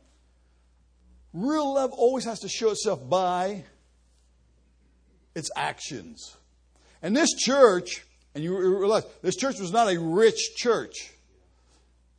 Real 1.33 1.73
love 1.73 1.91
always 1.91 2.25
has 2.25 2.39
to 2.39 2.49
show 2.49 2.71
itself 2.71 3.07
by 3.07 3.65
its 5.35 5.49
actions. 5.55 6.37
And 7.01 7.15
this 7.15 7.33
church, 7.33 8.05
and 8.33 8.43
you 8.43 8.57
realize 8.57 9.03
this 9.21 9.35
church 9.35 9.59
was 9.59 9.71
not 9.71 9.93
a 9.93 9.99
rich 9.99 10.55
church. 10.55 11.11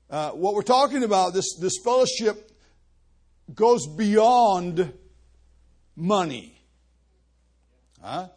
Uh, 0.08 0.30
what 0.30 0.54
we're 0.54 0.62
talking 0.62 1.02
about, 1.02 1.34
this, 1.34 1.56
this 1.60 1.78
fellowship 1.82 2.52
goes 3.54 3.86
beyond 3.86 4.92
money. 5.96 6.60
Huh? 8.02 8.28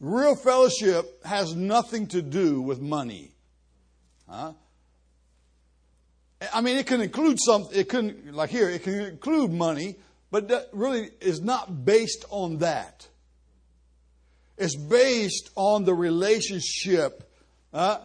Real 0.00 0.36
fellowship 0.36 1.24
has 1.24 1.54
nothing 1.54 2.06
to 2.08 2.22
do 2.22 2.60
with 2.60 2.80
money. 2.80 3.32
Huh? 4.28 4.52
I 6.52 6.60
mean, 6.60 6.76
it 6.76 6.86
can 6.86 7.00
include 7.00 7.38
something, 7.40 7.78
it 7.78 7.88
can, 7.88 8.32
like 8.32 8.50
here, 8.50 8.70
it 8.70 8.84
can 8.84 8.94
include 8.94 9.50
money, 9.50 9.96
but 10.30 10.48
that 10.48 10.68
really 10.72 11.10
is 11.20 11.40
not 11.40 11.84
based 11.84 12.24
on 12.30 12.58
that. 12.58 13.08
It's 14.56 14.76
based 14.76 15.50
on 15.56 15.84
the 15.84 15.94
relationship 15.94 17.28
uh, 17.72 17.98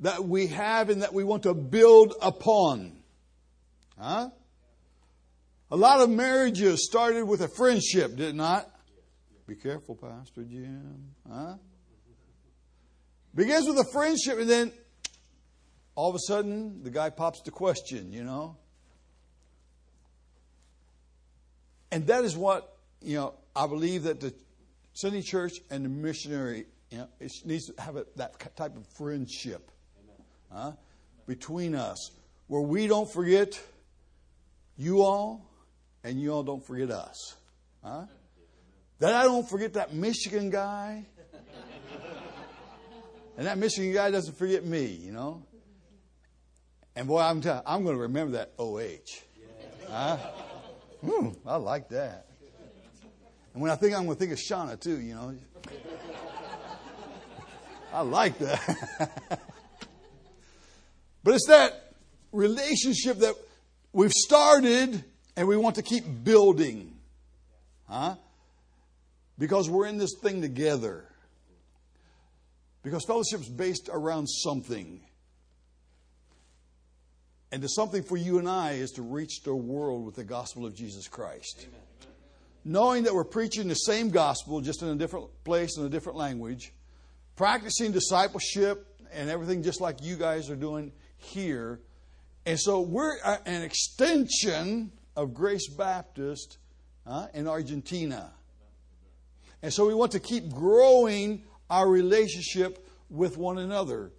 that 0.00 0.24
we 0.24 0.46
have 0.48 0.88
and 0.90 1.02
that 1.02 1.12
we 1.12 1.24
want 1.24 1.42
to 1.42 1.54
build 1.54 2.14
upon. 2.22 2.92
Huh? 3.98 4.30
A 5.70 5.76
lot 5.76 6.00
of 6.00 6.08
marriages 6.08 6.86
started 6.86 7.24
with 7.24 7.40
a 7.40 7.48
friendship, 7.48 8.16
did 8.16 8.28
it 8.28 8.34
not? 8.34 8.70
Be 9.46 9.54
careful, 9.54 9.94
Pastor 9.94 10.42
Jim. 10.42 11.12
Huh? 11.30 11.54
Begins 13.34 13.68
with 13.68 13.78
a 13.78 13.84
friendship, 13.92 14.38
and 14.38 14.50
then 14.50 14.72
all 15.94 16.10
of 16.10 16.16
a 16.16 16.20
sudden 16.26 16.82
the 16.82 16.90
guy 16.90 17.10
pops 17.10 17.42
the 17.42 17.50
question, 17.50 18.12
you 18.12 18.24
know? 18.24 18.56
And 21.92 22.06
that 22.08 22.24
is 22.24 22.36
what, 22.36 22.76
you 23.00 23.16
know, 23.16 23.34
I 23.54 23.66
believe 23.66 24.04
that 24.04 24.20
the 24.20 24.34
Sunday 24.92 25.22
church 25.22 25.52
and 25.70 25.84
the 25.84 25.88
missionary, 25.88 26.66
you 26.90 26.98
know, 26.98 27.08
it 27.20 27.32
needs 27.44 27.66
to 27.66 27.80
have 27.80 27.96
a, 27.96 28.06
that 28.16 28.56
type 28.56 28.76
of 28.76 28.86
friendship 28.96 29.70
huh, 30.50 30.72
between 31.26 31.74
us 31.74 32.10
where 32.48 32.62
we 32.62 32.86
don't 32.86 33.10
forget 33.10 33.60
you 34.76 35.02
all 35.02 35.48
and 36.02 36.20
you 36.20 36.32
all 36.32 36.42
don't 36.42 36.66
forget 36.66 36.90
us. 36.90 37.36
Huh? 37.82 38.06
That 38.98 39.12
I 39.14 39.24
don't 39.24 39.48
forget 39.48 39.74
that 39.74 39.92
Michigan 39.92 40.50
guy. 40.50 41.04
and 43.36 43.46
that 43.46 43.58
Michigan 43.58 43.92
guy 43.92 44.10
doesn't 44.10 44.36
forget 44.38 44.64
me, 44.64 44.86
you 44.86 45.12
know? 45.12 45.42
And 46.94 47.06
boy, 47.06 47.20
I'm, 47.20 47.42
telling, 47.42 47.62
I'm 47.66 47.82
going 47.84 47.94
to 47.96 48.02
remember 48.02 48.32
that 48.32 48.52
OH. 48.58 49.20
I 51.46 51.56
like 51.56 51.90
that. 51.90 52.26
And 53.52 53.62
when 53.62 53.70
I 53.70 53.76
think 53.76 53.94
I'm 53.94 54.06
going 54.06 54.16
to 54.16 54.20
think 54.20 54.32
of 54.32 54.38
Shauna 54.38 54.80
too, 54.80 54.98
you 55.00 55.14
know. 55.14 55.34
I 57.92 58.00
like 58.00 58.38
that. 58.38 59.10
but 61.22 61.34
it's 61.34 61.46
that 61.48 61.92
relationship 62.32 63.18
that 63.18 63.34
we've 63.92 64.12
started 64.12 65.04
and 65.36 65.48
we 65.48 65.56
want 65.56 65.76
to 65.76 65.82
keep 65.82 66.04
building. 66.24 66.94
Huh? 67.88 68.16
Because 69.38 69.68
we're 69.68 69.86
in 69.86 69.98
this 69.98 70.14
thing 70.22 70.40
together. 70.40 71.04
Because 72.82 73.04
fellowship 73.04 73.40
is 73.40 73.48
based 73.48 73.90
around 73.92 74.26
something. 74.26 75.00
And 77.52 77.62
the 77.62 77.68
something 77.68 78.02
for 78.02 78.16
you 78.16 78.38
and 78.38 78.48
I 78.48 78.72
is 78.72 78.92
to 78.92 79.02
reach 79.02 79.42
the 79.42 79.54
world 79.54 80.04
with 80.04 80.14
the 80.14 80.24
gospel 80.24 80.66
of 80.66 80.74
Jesus 80.74 81.08
Christ. 81.08 81.66
Amen. 81.68 81.80
Knowing 82.64 83.04
that 83.04 83.14
we're 83.14 83.24
preaching 83.24 83.68
the 83.68 83.74
same 83.74 84.10
gospel, 84.10 84.60
just 84.60 84.82
in 84.82 84.88
a 84.88 84.94
different 84.96 85.28
place 85.44 85.76
and 85.76 85.86
a 85.86 85.88
different 85.88 86.18
language, 86.18 86.72
practicing 87.36 87.92
discipleship 87.92 88.86
and 89.12 89.30
everything 89.30 89.62
just 89.62 89.80
like 89.80 90.02
you 90.02 90.16
guys 90.16 90.50
are 90.50 90.56
doing 90.56 90.92
here. 91.18 91.80
And 92.44 92.58
so 92.58 92.80
we're 92.80 93.16
an 93.44 93.62
extension 93.62 94.92
of 95.16 95.34
Grace 95.34 95.68
Baptist 95.68 96.58
uh, 97.06 97.26
in 97.34 97.46
Argentina. 97.46 98.32
And 99.62 99.72
so 99.72 99.86
we 99.86 99.94
want 99.94 100.12
to 100.12 100.20
keep 100.20 100.50
growing 100.50 101.44
our 101.68 101.88
relationship 101.88 102.86
with 103.08 103.36
one 103.36 103.58
another. 103.58 104.12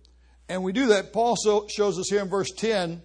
And 0.49 0.63
we 0.63 0.71
do 0.71 0.87
that. 0.87 1.13
Paul 1.13 1.35
so, 1.35 1.67
shows 1.69 1.99
us 1.99 2.07
here 2.09 2.21
in 2.21 2.29
verse 2.29 2.51
10. 2.51 3.01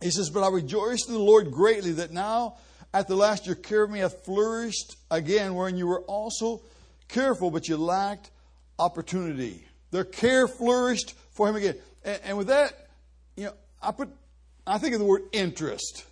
He 0.00 0.10
says, 0.10 0.30
But 0.30 0.42
I 0.42 0.48
rejoice 0.48 1.06
in 1.06 1.14
the 1.14 1.20
Lord 1.20 1.50
greatly 1.50 1.92
that 1.92 2.10
now 2.10 2.56
at 2.94 3.08
the 3.08 3.16
last 3.16 3.46
your 3.46 3.54
care 3.54 3.82
of 3.82 3.90
me 3.90 4.00
hath 4.00 4.24
flourished 4.24 4.96
again, 5.10 5.54
wherein 5.54 5.76
you 5.76 5.86
were 5.86 6.02
also 6.02 6.62
careful, 7.08 7.50
but 7.50 7.68
you 7.68 7.76
lacked 7.76 8.30
opportunity. 8.78 9.64
Their 9.90 10.04
care 10.04 10.48
flourished 10.48 11.14
for 11.30 11.48
him 11.48 11.56
again. 11.56 11.76
And, 12.04 12.20
and 12.24 12.38
with 12.38 12.48
that, 12.48 12.72
you 13.36 13.44
know, 13.44 13.54
I 13.80 13.92
put 13.92 14.08
I 14.66 14.78
think 14.78 14.94
of 14.94 15.00
the 15.00 15.06
word 15.06 15.22
interest. 15.32 16.04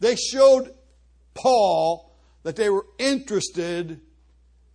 They 0.00 0.16
showed 0.16 0.74
Paul 1.34 2.16
that 2.42 2.56
they 2.56 2.70
were 2.70 2.86
interested 2.98 4.00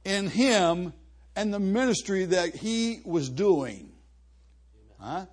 in 0.05 0.27
him 0.27 0.93
and 1.35 1.53
the 1.53 1.59
ministry 1.59 2.25
that 2.25 2.55
he 2.55 3.01
was 3.03 3.29
doing. 3.29 3.91
Huh? 4.99 5.25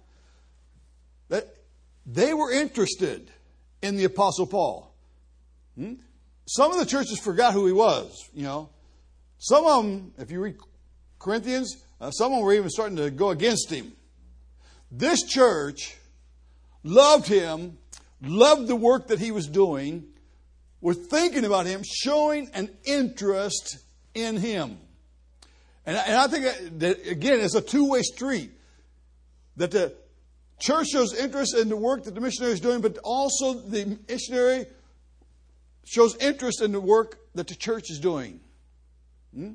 That 1.29 1.47
they 2.05 2.35
were 2.35 2.51
interested 2.51 3.31
in 3.81 3.97
the 3.97 4.05
Apostle 4.05 4.47
Paul. 4.47 4.93
Hmm? 5.77 5.95
Some 6.47 6.73
of 6.73 6.79
the 6.79 6.87
churches 6.87 7.21
forgot 7.21 7.53
who 7.53 7.67
he 7.67 7.73
was, 7.73 8.29
you 8.35 8.43
know. 8.43 8.71
Some 9.39 9.65
of 9.65 9.85
them, 9.85 10.13
if 10.19 10.31
you 10.31 10.41
read 10.41 10.57
Corinthians, 11.19 11.85
uh, 12.01 12.11
some 12.11 12.33
of 12.33 12.39
them 12.39 12.45
were 12.45 12.53
even 12.53 12.71
starting 12.71 12.97
to 12.97 13.11
go 13.11 13.31
against 13.31 13.71
him. 13.71 13.93
This 14.91 15.23
church 15.23 15.97
loved 16.83 17.29
him 17.29 17.79
loved 18.23 18.69
the 18.69 18.77
work 18.77 19.09
that 19.09 19.19
he 19.19 19.31
was 19.31 19.47
doing, 19.47 20.05
were 20.81 20.95
thinking 20.95 21.45
about 21.45 21.67
him, 21.67 21.83
showing 21.85 22.49
an 22.55 22.71
interest 22.85 23.79
in 24.15 24.37
him. 24.37 24.79
And, 25.85 25.97
and 25.97 26.17
I 26.17 26.27
think 26.29 26.79
that, 26.79 27.07
again, 27.09 27.41
it's 27.41 27.55
a 27.55 27.61
two 27.61 27.89
way 27.89 28.03
street. 28.03 28.53
That 29.57 29.71
the 29.71 29.95
church 30.59 30.89
shows 30.89 31.15
interest 31.15 31.55
in 31.57 31.69
the 31.69 31.77
work 31.77 32.05
that 32.05 32.15
the 32.15 32.21
missionary 32.21 32.55
is 32.55 32.61
doing, 32.61 32.81
but 32.81 32.99
also 33.05 33.55
the 33.55 33.99
missionary 34.09 34.67
shows 35.85 36.17
interest 36.17 36.63
in 36.63 36.73
the 36.73 36.81
work 36.81 37.19
that 37.35 37.49
the 37.49 37.55
church 37.55 37.91
is 37.91 37.99
doing. 37.99 38.41
Hmm? 39.35 39.53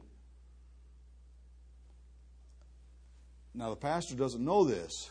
Now, 3.54 3.72
the 3.72 3.76
pastor 3.76 4.16
doesn't 4.16 4.44
know 4.44 4.66
this, 4.66 5.10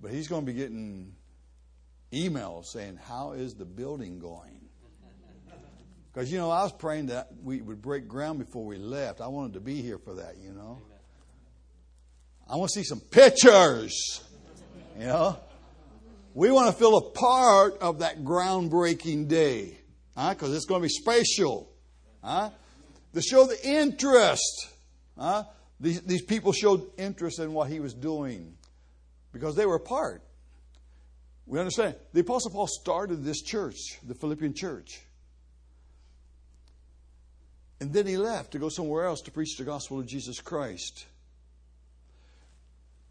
but 0.00 0.10
he's 0.10 0.26
going 0.26 0.44
to 0.44 0.52
be 0.52 0.58
getting 0.58 1.14
emails 2.12 2.64
saying, 2.66 2.98
How 3.06 3.32
is 3.32 3.54
the 3.54 3.64
building 3.64 4.18
going? 4.18 4.65
Because, 6.16 6.32
you 6.32 6.38
know, 6.38 6.50
I 6.50 6.62
was 6.62 6.72
praying 6.72 7.08
that 7.08 7.28
we 7.44 7.60
would 7.60 7.82
break 7.82 8.08
ground 8.08 8.38
before 8.38 8.64
we 8.64 8.78
left. 8.78 9.20
I 9.20 9.26
wanted 9.26 9.52
to 9.52 9.60
be 9.60 9.82
here 9.82 9.98
for 9.98 10.14
that, 10.14 10.38
you 10.38 10.50
know. 10.50 10.80
I 12.48 12.56
want 12.56 12.70
to 12.70 12.80
see 12.80 12.84
some 12.84 13.00
pictures, 13.00 14.24
you 14.98 15.04
know. 15.04 15.36
We 16.32 16.50
want 16.50 16.68
to 16.68 16.72
feel 16.72 16.96
a 16.96 17.10
part 17.10 17.76
of 17.82 17.98
that 17.98 18.24
groundbreaking 18.24 19.28
day, 19.28 19.76
because 20.16 20.54
it's 20.54 20.64
going 20.64 20.80
to 20.80 20.84
be 20.84 20.88
special. 20.88 21.70
Huh? 22.24 22.48
To 23.12 23.20
show 23.20 23.44
the 23.44 23.68
interest. 23.68 24.68
Huh? 25.18 25.44
These, 25.80 26.00
these 26.00 26.22
people 26.22 26.54
showed 26.54 26.92
interest 26.96 27.40
in 27.40 27.52
what 27.52 27.68
he 27.68 27.78
was 27.78 27.92
doing 27.92 28.54
because 29.34 29.54
they 29.54 29.66
were 29.66 29.76
a 29.76 29.80
part. 29.80 30.22
We 31.44 31.58
understand. 31.58 31.96
The 32.14 32.20
Apostle 32.20 32.52
Paul 32.52 32.68
started 32.68 33.22
this 33.22 33.42
church, 33.42 33.76
the 34.02 34.14
Philippian 34.14 34.54
church. 34.54 35.02
And 37.80 37.92
then 37.92 38.06
he 38.06 38.16
left 38.16 38.52
to 38.52 38.58
go 38.58 38.68
somewhere 38.68 39.04
else 39.04 39.20
to 39.22 39.30
preach 39.30 39.56
the 39.56 39.64
gospel 39.64 40.00
of 40.00 40.06
Jesus 40.06 40.40
Christ. 40.40 41.06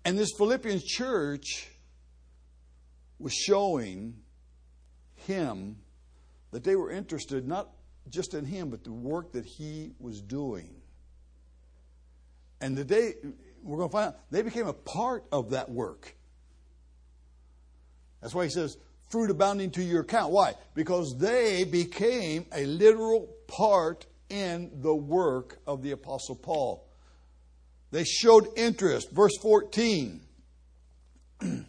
And 0.03 0.17
this 0.17 0.31
Philippian 0.37 0.81
church 0.83 1.69
was 3.19 3.33
showing 3.33 4.15
him 5.15 5.77
that 6.51 6.63
they 6.63 6.75
were 6.75 6.91
interested 6.91 7.47
not 7.47 7.69
just 8.09 8.33
in 8.33 8.45
him, 8.45 8.69
but 8.69 8.83
the 8.83 8.91
work 8.91 9.31
that 9.33 9.45
he 9.45 9.91
was 9.99 10.21
doing. 10.21 10.75
And 12.61 12.77
the 12.77 12.83
day 12.83 13.13
we're 13.63 13.77
going 13.77 13.89
to 13.89 13.93
find 13.93 14.07
out, 14.09 14.19
they 14.31 14.41
became 14.41 14.67
a 14.67 14.73
part 14.73 15.25
of 15.31 15.51
that 15.51 15.69
work. 15.69 16.15
That's 18.21 18.33
why 18.33 18.45
he 18.45 18.49
says, 18.49 18.77
fruit 19.09 19.29
abounding 19.29 19.71
to 19.71 19.83
your 19.83 20.01
account. 20.01 20.31
Why? 20.31 20.53
Because 20.73 21.17
they 21.17 21.63
became 21.63 22.45
a 22.53 22.65
literal 22.65 23.27
part 23.47 24.05
in 24.29 24.71
the 24.81 24.95
work 24.95 25.59
of 25.67 25.81
the 25.81 25.91
Apostle 25.91 26.35
Paul. 26.35 26.87
They 27.91 28.03
showed 28.03 28.47
interest. 28.57 29.11
Verse 29.11 29.37
14. 29.41 30.21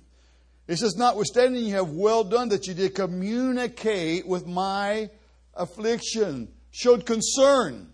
It 0.69 0.79
says, 0.79 0.97
Notwithstanding, 0.97 1.65
you 1.65 1.75
have 1.75 1.91
well 1.91 2.25
done 2.25 2.49
that 2.49 2.67
you 2.67 2.75
did 2.75 2.95
communicate 2.95 4.27
with 4.27 4.47
my 4.47 5.11
affliction, 5.55 6.49
showed 6.73 7.07
concern. 7.07 7.93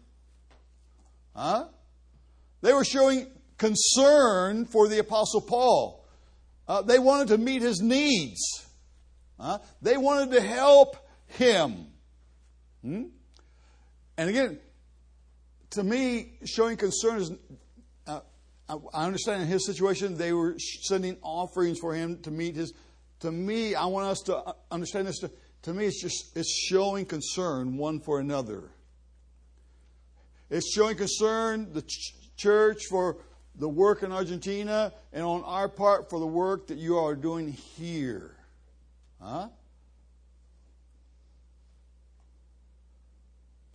Huh? 1.36 1.66
They 2.62 2.72
were 2.72 2.84
showing 2.84 3.26
concern 3.58 4.64
for 4.64 4.88
the 4.88 5.00
Apostle 5.00 5.42
Paul. 5.42 6.06
Uh, 6.66 6.82
they 6.82 6.98
wanted 6.98 7.28
to 7.28 7.38
meet 7.38 7.60
his 7.60 7.80
needs. 7.82 8.66
Uh, 9.38 9.58
they 9.82 9.96
wanted 9.96 10.32
to 10.32 10.40
help 10.40 10.96
him. 11.26 11.88
Hmm? 12.82 13.02
And 14.22 14.30
again, 14.30 14.60
to 15.70 15.82
me, 15.82 16.34
showing 16.44 16.76
concern 16.76 17.22
is. 17.22 17.32
Uh, 18.06 18.20
I 18.94 19.04
understand 19.04 19.42
in 19.42 19.48
his 19.48 19.66
situation, 19.66 20.16
they 20.16 20.32
were 20.32 20.54
sending 20.82 21.16
offerings 21.22 21.80
for 21.80 21.92
him 21.92 22.22
to 22.22 22.30
meet 22.30 22.54
his. 22.54 22.72
To 23.20 23.32
me, 23.32 23.74
I 23.74 23.86
want 23.86 24.06
us 24.06 24.20
to 24.26 24.36
uh, 24.36 24.52
understand 24.70 25.08
this. 25.08 25.18
To, 25.18 25.30
to 25.62 25.74
me, 25.74 25.86
it's 25.86 26.00
just 26.00 26.36
it's 26.36 26.54
showing 26.68 27.04
concern 27.04 27.76
one 27.76 27.98
for 27.98 28.20
another. 28.20 28.70
It's 30.50 30.72
showing 30.72 30.96
concern 30.96 31.72
the 31.72 31.82
ch- 31.82 32.14
church 32.36 32.82
for 32.88 33.16
the 33.56 33.68
work 33.68 34.04
in 34.04 34.12
Argentina 34.12 34.92
and 35.12 35.24
on 35.24 35.42
our 35.42 35.68
part 35.68 36.10
for 36.10 36.20
the 36.20 36.28
work 36.28 36.68
that 36.68 36.78
you 36.78 36.96
are 36.96 37.16
doing 37.16 37.50
here. 37.50 38.36
Huh? 39.20 39.48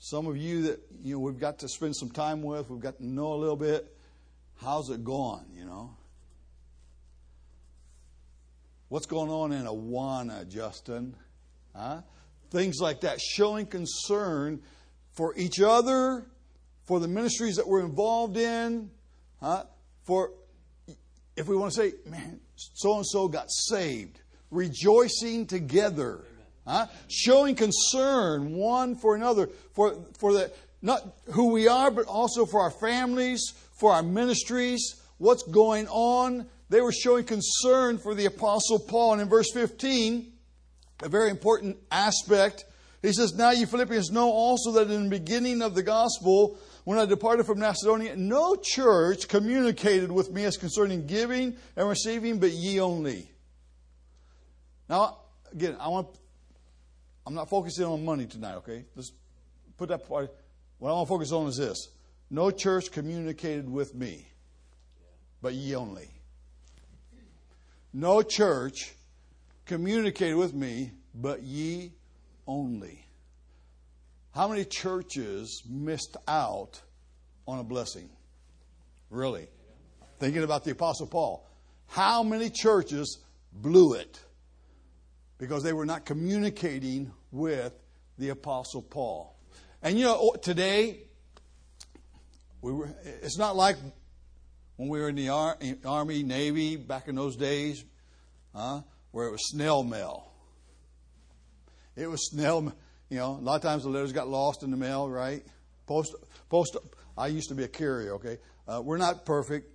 Some 0.09 0.25
of 0.25 0.37
you 0.37 0.61
that 0.61 0.79
you 1.03 1.15
know 1.15 1.19
we've 1.19 1.37
got 1.37 1.59
to 1.59 1.67
spend 1.67 1.93
some 1.93 2.09
time 2.09 2.41
with, 2.41 2.69
we've 2.69 2.79
got 2.79 2.95
to 2.99 3.05
know 3.05 3.33
a 3.33 3.35
little 3.35 3.57
bit. 3.57 3.93
How's 4.55 4.89
it 4.89 5.03
going, 5.03 5.43
you 5.53 5.65
know? 5.65 5.97
What's 8.87 9.05
going 9.05 9.29
on 9.29 9.51
in 9.51 9.65
Awana, 9.65 10.47
Justin? 10.47 11.13
Huh? 11.75 12.03
Things 12.51 12.77
like 12.79 13.01
that, 13.01 13.19
showing 13.19 13.65
concern 13.65 14.61
for 15.11 15.35
each 15.35 15.59
other, 15.59 16.25
for 16.85 17.01
the 17.01 17.09
ministries 17.09 17.57
that 17.57 17.67
we're 17.67 17.83
involved 17.83 18.37
in, 18.37 18.89
Huh? 19.41 19.65
For 20.05 20.31
if 21.35 21.49
we 21.49 21.57
want 21.57 21.73
to 21.73 21.81
say, 21.81 21.95
man, 22.05 22.39
so 22.55 22.95
and 22.95 23.05
so 23.05 23.27
got 23.27 23.51
saved, 23.51 24.21
rejoicing 24.51 25.47
together, 25.47 26.23
huh? 26.67 26.87
showing 27.07 27.55
concern 27.55 28.53
one 28.53 28.95
for 28.95 29.15
another, 29.15 29.49
for, 29.73 30.05
for 30.19 30.33
the, 30.33 30.51
not 30.81 31.01
who 31.31 31.51
we 31.51 31.67
are, 31.67 31.89
but 31.89 32.05
also 32.05 32.45
for 32.45 32.61
our 32.61 32.71
families, 32.71 33.53
for 33.73 33.93
our 33.93 34.03
ministries, 34.03 35.01
what's 35.17 35.43
going 35.43 35.87
on. 35.87 36.47
They 36.69 36.81
were 36.81 36.91
showing 36.91 37.23
concern 37.23 37.97
for 37.97 38.13
the 38.13 38.25
Apostle 38.25 38.79
Paul. 38.79 39.13
And 39.13 39.21
in 39.21 39.29
verse 39.29 39.51
15, 39.53 40.31
a 41.03 41.09
very 41.09 41.29
important 41.29 41.77
aspect, 41.91 42.65
he 43.01 43.13
says, 43.13 43.33
Now 43.33 43.51
you 43.51 43.65
Philippians 43.65 44.11
know 44.11 44.29
also 44.29 44.71
that 44.73 44.91
in 44.91 45.05
the 45.05 45.09
beginning 45.09 45.61
of 45.61 45.75
the 45.75 45.83
gospel, 45.83 46.57
when 46.83 46.97
I 46.97 47.05
departed 47.05 47.45
from 47.45 47.59
Macedonia, 47.59 48.15
no 48.15 48.55
church 48.55 49.27
communicated 49.27 50.11
with 50.11 50.31
me 50.31 50.45
as 50.45 50.57
concerning 50.57 51.05
giving 51.05 51.57
and 51.75 51.87
receiving, 51.87 52.39
but 52.39 52.51
ye 52.51 52.79
only. 52.79 53.29
Now, 54.89 55.17
again, 55.51 55.75
I 55.79 55.89
want. 55.89 56.07
I'm 57.27 57.33
not 57.33 57.49
focusing 57.49 57.83
on 57.83 58.05
money 58.05 58.25
tonight. 58.25 58.55
Okay, 58.55 58.85
let's 58.95 59.11
put 59.75 59.89
that 59.89 60.07
part. 60.07 60.33
What 60.79 60.91
I 60.91 60.93
want 60.93 61.07
to 61.07 61.13
focus 61.13 61.33
on 61.33 61.47
is 61.47 61.57
this: 61.57 61.89
no 62.29 62.51
church 62.51 62.89
communicated 62.89 63.69
with 63.69 63.93
me, 63.93 64.29
but 65.41 65.53
ye 65.53 65.75
only. 65.75 66.09
No 67.91 68.21
church 68.21 68.93
communicated 69.65 70.37
with 70.37 70.53
me, 70.53 70.93
but 71.13 71.43
ye 71.43 71.91
only. 72.47 73.05
How 74.31 74.47
many 74.47 74.63
churches 74.63 75.63
missed 75.69 76.15
out 76.29 76.81
on 77.45 77.59
a 77.59 77.63
blessing? 77.63 78.09
Really? 79.09 79.49
Thinking 80.19 80.43
about 80.43 80.63
the 80.63 80.71
Apostle 80.71 81.07
Paul. 81.07 81.45
How 81.87 82.23
many 82.23 82.49
churches 82.49 83.17
blew 83.51 83.95
it 83.95 84.17
because 85.37 85.63
they 85.63 85.73
were 85.73 85.85
not 85.85 86.05
communicating 86.05 87.11
with 87.31 87.73
the 88.17 88.29
Apostle 88.29 88.81
Paul? 88.81 89.35
And 89.81 89.97
you 89.97 90.05
know, 90.05 90.33
today, 90.41 91.01
we 92.61 92.71
were, 92.71 92.89
it's 93.03 93.37
not 93.37 93.55
like 93.55 93.77
when 94.77 94.89
we 94.89 94.99
were 94.99 95.09
in 95.09 95.15
the 95.15 95.29
Ar- 95.29 95.57
Army, 95.85 96.23
Navy, 96.23 96.75
back 96.75 97.07
in 97.07 97.15
those 97.15 97.35
days, 97.35 97.83
huh, 98.55 98.81
where 99.11 99.27
it 99.27 99.31
was 99.31 99.49
snail 99.49 99.83
mail. 99.83 100.31
It 101.95 102.07
was 102.07 102.29
snail 102.29 102.73
you 103.09 103.17
know, 103.17 103.37
a 103.39 103.41
lot 103.41 103.55
of 103.55 103.61
times 103.61 103.83
the 103.83 103.89
letters 103.89 104.11
got 104.11 104.27
lost 104.27 104.63
in 104.63 104.71
the 104.71 104.77
mail, 104.77 105.09
right? 105.09 105.43
Post, 105.85 106.15
post. 106.49 106.75
I 107.17 107.27
used 107.27 107.49
to 107.49 107.55
be 107.55 107.63
a 107.63 107.67
carrier. 107.67 108.15
Okay, 108.15 108.37
uh, 108.67 108.81
we're 108.83 108.97
not 108.97 109.25
perfect. 109.25 109.71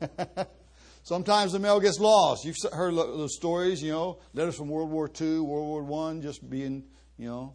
Sometimes 1.02 1.52
the 1.52 1.58
mail 1.58 1.80
gets 1.80 1.98
lost. 1.98 2.44
You've 2.44 2.56
heard 2.72 2.94
those 2.94 3.34
stories, 3.34 3.82
you 3.82 3.90
know, 3.90 4.18
letters 4.34 4.56
from 4.56 4.68
World 4.68 4.90
War 4.90 5.10
II, 5.20 5.40
World 5.40 5.66
War 5.66 5.82
One, 5.82 6.22
just 6.22 6.48
being, 6.48 6.84
you 7.16 7.28
know. 7.28 7.54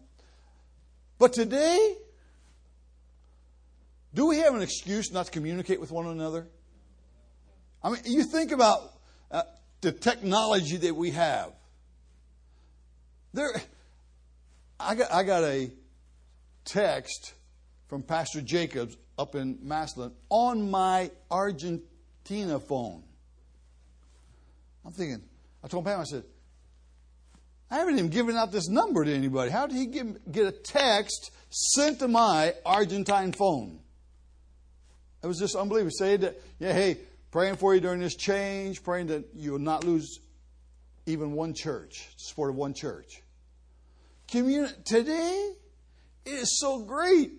But 1.18 1.32
today, 1.32 1.96
do 4.12 4.26
we 4.26 4.38
have 4.38 4.54
an 4.54 4.62
excuse 4.62 5.12
not 5.12 5.26
to 5.26 5.32
communicate 5.32 5.80
with 5.80 5.90
one 5.90 6.06
another? 6.06 6.46
I 7.82 7.90
mean, 7.90 8.00
you 8.04 8.24
think 8.24 8.52
about 8.52 8.80
uh, 9.30 9.42
the 9.80 9.92
technology 9.92 10.76
that 10.78 10.96
we 10.96 11.12
have. 11.12 11.52
There, 13.32 13.50
I 14.80 14.94
got, 14.94 15.12
I 15.12 15.22
got 15.22 15.44
a 15.44 15.70
text 16.64 17.34
from 17.86 18.02
Pastor 18.02 18.40
Jacobs 18.40 18.96
up 19.18 19.34
in 19.34 19.58
Massillon 19.62 20.12
on 20.28 20.70
my 20.70 21.10
Argentina 21.30 22.58
phone. 22.58 23.04
I'm 24.86 24.92
thinking, 24.92 25.22
I 25.64 25.68
told 25.68 25.84
Pam, 25.84 26.00
I 26.00 26.04
said, 26.04 26.22
I 27.68 27.78
haven't 27.78 27.98
even 27.98 28.10
given 28.10 28.36
out 28.36 28.52
this 28.52 28.68
number 28.68 29.04
to 29.04 29.12
anybody. 29.12 29.50
How 29.50 29.66
did 29.66 29.76
he 29.76 29.86
get, 29.86 30.30
get 30.30 30.46
a 30.46 30.52
text 30.52 31.32
sent 31.50 31.98
to 31.98 32.08
my 32.08 32.54
Argentine 32.64 33.32
phone? 33.32 33.80
It 35.24 35.26
was 35.26 35.40
just 35.40 35.56
unbelievable. 35.56 35.90
Say 35.90 36.16
that, 36.18 36.40
yeah, 36.60 36.72
hey, 36.72 36.98
praying 37.32 37.56
for 37.56 37.74
you 37.74 37.80
during 37.80 37.98
this 37.98 38.14
change, 38.14 38.84
praying 38.84 39.08
that 39.08 39.24
you 39.34 39.52
will 39.52 39.58
not 39.58 39.82
lose 39.82 40.20
even 41.06 41.32
one 41.32 41.52
church, 41.52 42.08
support 42.16 42.50
of 42.50 42.56
one 42.56 42.72
church. 42.72 43.22
Communi- 44.28 44.84
today, 44.84 45.52
it 46.24 46.30
is 46.30 46.60
so 46.60 46.78
great. 46.78 47.32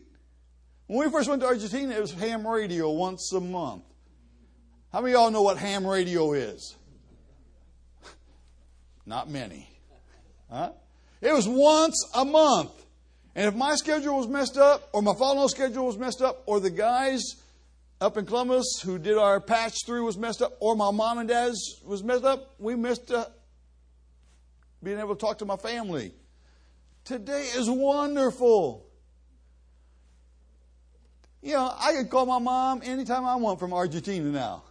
When 0.88 1.06
we 1.06 1.12
first 1.12 1.30
went 1.30 1.42
to 1.42 1.48
Argentina, 1.48 1.96
it 1.96 2.02
was 2.02 2.12
ham 2.12 2.46
radio 2.46 2.92
once 2.92 3.32
a 3.32 3.40
month. 3.40 3.84
How 4.92 5.00
many 5.00 5.14
of 5.14 5.20
y'all 5.20 5.32
know 5.32 5.44
what 5.44 5.58
ham 5.58 5.88
radio 5.88 6.34
is? 6.34 6.76
Not 9.08 9.30
many. 9.30 9.70
Huh? 10.52 10.72
It 11.22 11.34
was 11.34 11.48
once 11.48 11.96
a 12.14 12.26
month. 12.26 12.72
And 13.36 13.48
if 13.48 13.56
my 13.56 13.76
schedule 13.76 14.18
was 14.18 14.28
messed 14.28 14.58
up, 14.58 14.90
or 14.94 15.02
my 15.02 15.14
follow 15.16 15.48
schedule 15.48 15.86
was 15.86 15.98
messed 15.98 16.22
up, 16.22 16.44
or 16.46 16.60
the 16.60 16.70
guys 16.70 17.24
up 18.02 18.18
in 18.18 18.26
Columbus 18.26 18.82
who 18.84 19.00
did 19.00 19.18
our 19.18 19.40
patch 19.40 19.86
through 19.86 20.04
was 20.04 20.18
messed 20.18 20.42
up, 20.42 20.58
or 20.60 20.76
my 20.76 20.92
mom 20.92 21.20
and 21.20 21.30
dad's 21.30 21.82
was 21.86 22.04
messed 22.04 22.26
up, 22.26 22.54
we 22.60 22.76
missed 22.76 23.10
uh, 23.10 23.26
being 24.84 25.00
able 25.00 25.16
to 25.16 25.22
talk 25.22 25.38
to 25.38 25.46
my 25.46 25.56
family. 25.56 26.12
Today 27.06 27.48
is 27.56 27.70
wonderful. 27.70 28.86
You 31.42 31.54
know, 31.54 31.74
I 31.80 31.94
can 31.94 32.10
call 32.10 32.26
my 32.26 32.40
mom 32.40 32.82
anytime 32.84 33.24
I 33.24 33.36
want 33.38 33.58
from 33.58 33.72
Argentina 33.72 34.30
now. 34.30 34.64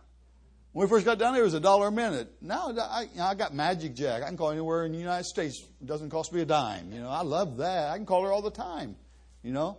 When 0.76 0.86
we 0.86 0.90
first 0.90 1.06
got 1.06 1.18
down 1.18 1.32
there, 1.32 1.40
it 1.40 1.46
was 1.46 1.54
a 1.54 1.60
dollar 1.60 1.88
a 1.88 1.90
minute. 1.90 2.30
Now 2.42 2.70
I, 2.78 3.06
I 3.18 3.34
got 3.34 3.54
Magic 3.54 3.94
Jack. 3.94 4.22
I 4.22 4.26
can 4.26 4.36
call 4.36 4.50
anywhere 4.50 4.84
in 4.84 4.92
the 4.92 4.98
United 4.98 5.24
States. 5.24 5.64
It 5.80 5.86
doesn't 5.86 6.10
cost 6.10 6.34
me 6.34 6.42
a 6.42 6.44
dime. 6.44 6.92
You 6.92 7.00
know, 7.00 7.08
I 7.08 7.22
love 7.22 7.56
that. 7.56 7.88
I 7.88 7.96
can 7.96 8.04
call 8.04 8.24
her 8.24 8.30
all 8.30 8.42
the 8.42 8.50
time. 8.50 8.94
You 9.42 9.54
know, 9.54 9.78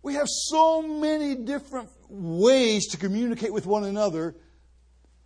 we 0.00 0.14
have 0.14 0.28
so 0.28 0.80
many 0.80 1.34
different 1.34 1.88
ways 2.08 2.86
to 2.92 2.98
communicate 2.98 3.52
with 3.52 3.66
one 3.66 3.82
another. 3.82 4.36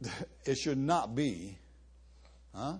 It 0.46 0.57
should 0.57 0.79
not 0.79 1.14
be, 1.14 1.59
huh, 2.55 2.79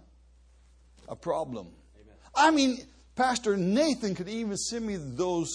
a 1.07 1.17
problem. 1.17 1.67
Amen. 2.01 2.15
I 2.35 2.51
mean, 2.51 2.79
Pastor 3.15 3.59
Nathan 3.59 4.15
could 4.15 4.31
even 4.31 4.57
send 4.57 4.87
me 4.87 4.97
those. 4.99 5.51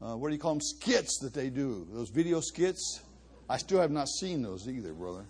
Uh, 0.00 0.16
what 0.16 0.28
do 0.28 0.34
you 0.34 0.40
call 0.40 0.54
them? 0.54 0.62
Skits 0.62 1.18
that 1.18 1.34
they 1.34 1.50
do. 1.50 1.86
Those 1.92 2.08
video 2.08 2.40
skits. 2.40 3.00
I 3.46 3.58
still 3.58 3.82
have 3.82 3.90
not 3.90 4.08
seen 4.08 4.40
those 4.40 4.66
either, 4.66 4.94
brother. 4.94 5.26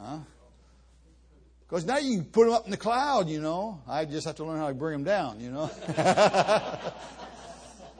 Huh? 0.00 0.18
Because 1.68 1.84
now 1.84 1.98
you 1.98 2.18
can 2.18 2.24
put 2.26 2.46
them 2.46 2.54
up 2.54 2.64
in 2.64 2.70
the 2.70 2.76
cloud, 2.76 3.28
you 3.28 3.40
know. 3.40 3.82
I 3.86 4.04
just 4.06 4.26
have 4.26 4.36
to 4.36 4.44
learn 4.44 4.58
how 4.58 4.68
to 4.68 4.74
bring 4.74 4.92
them 4.92 5.04
down, 5.04 5.40
you 5.40 5.50
know. 5.50 5.70
but 5.86 6.94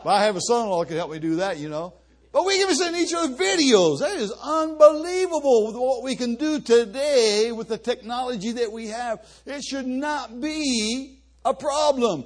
I 0.07 0.25
have 0.25 0.37
a 0.37 0.41
son-in-law 0.41 0.81
that 0.81 0.89
can 0.89 0.97
help 0.97 1.11
me 1.11 1.19
do 1.19 1.37
that, 1.37 1.59
you 1.59 1.69
know. 1.69 1.93
But 2.33 2.47
we 2.47 2.59
can 2.59 2.75
send 2.75 2.97
each 2.97 3.13
other 3.15 3.35
videos. 3.35 4.01
That 4.01 4.17
is 4.17 4.33
unbelievable 4.43 5.73
what 5.73 6.03
we 6.03 6.15
can 6.17 6.37
do 6.37 6.61
today 6.61 7.53
with 7.53 7.69
the 7.69 7.79
technology 7.79 8.53
that 8.53 8.71
we 8.71 8.89
have. 8.89 9.27
It 9.45 9.63
should 9.63 9.87
not 9.87 10.41
be 10.41 11.19
a 11.45 11.53
problem. 11.53 12.25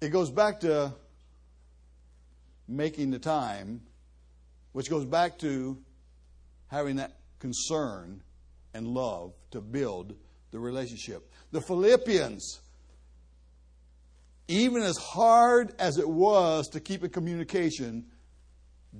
It 0.00 0.10
goes 0.10 0.30
back 0.30 0.60
to 0.60 0.94
making 2.66 3.10
the 3.10 3.18
time, 3.18 3.82
which 4.72 4.88
goes 4.88 5.04
back 5.04 5.38
to 5.40 5.78
having 6.68 6.96
that 6.96 7.18
concern 7.40 8.22
and 8.78 8.86
love 8.88 9.34
to 9.50 9.60
build 9.60 10.14
the 10.52 10.58
relationship. 10.58 11.30
The 11.50 11.60
Philippians, 11.60 12.60
even 14.46 14.82
as 14.82 14.96
hard 14.96 15.74
as 15.78 15.98
it 15.98 16.08
was 16.08 16.68
to 16.68 16.80
keep 16.80 17.04
in 17.04 17.10
communication, 17.10 18.06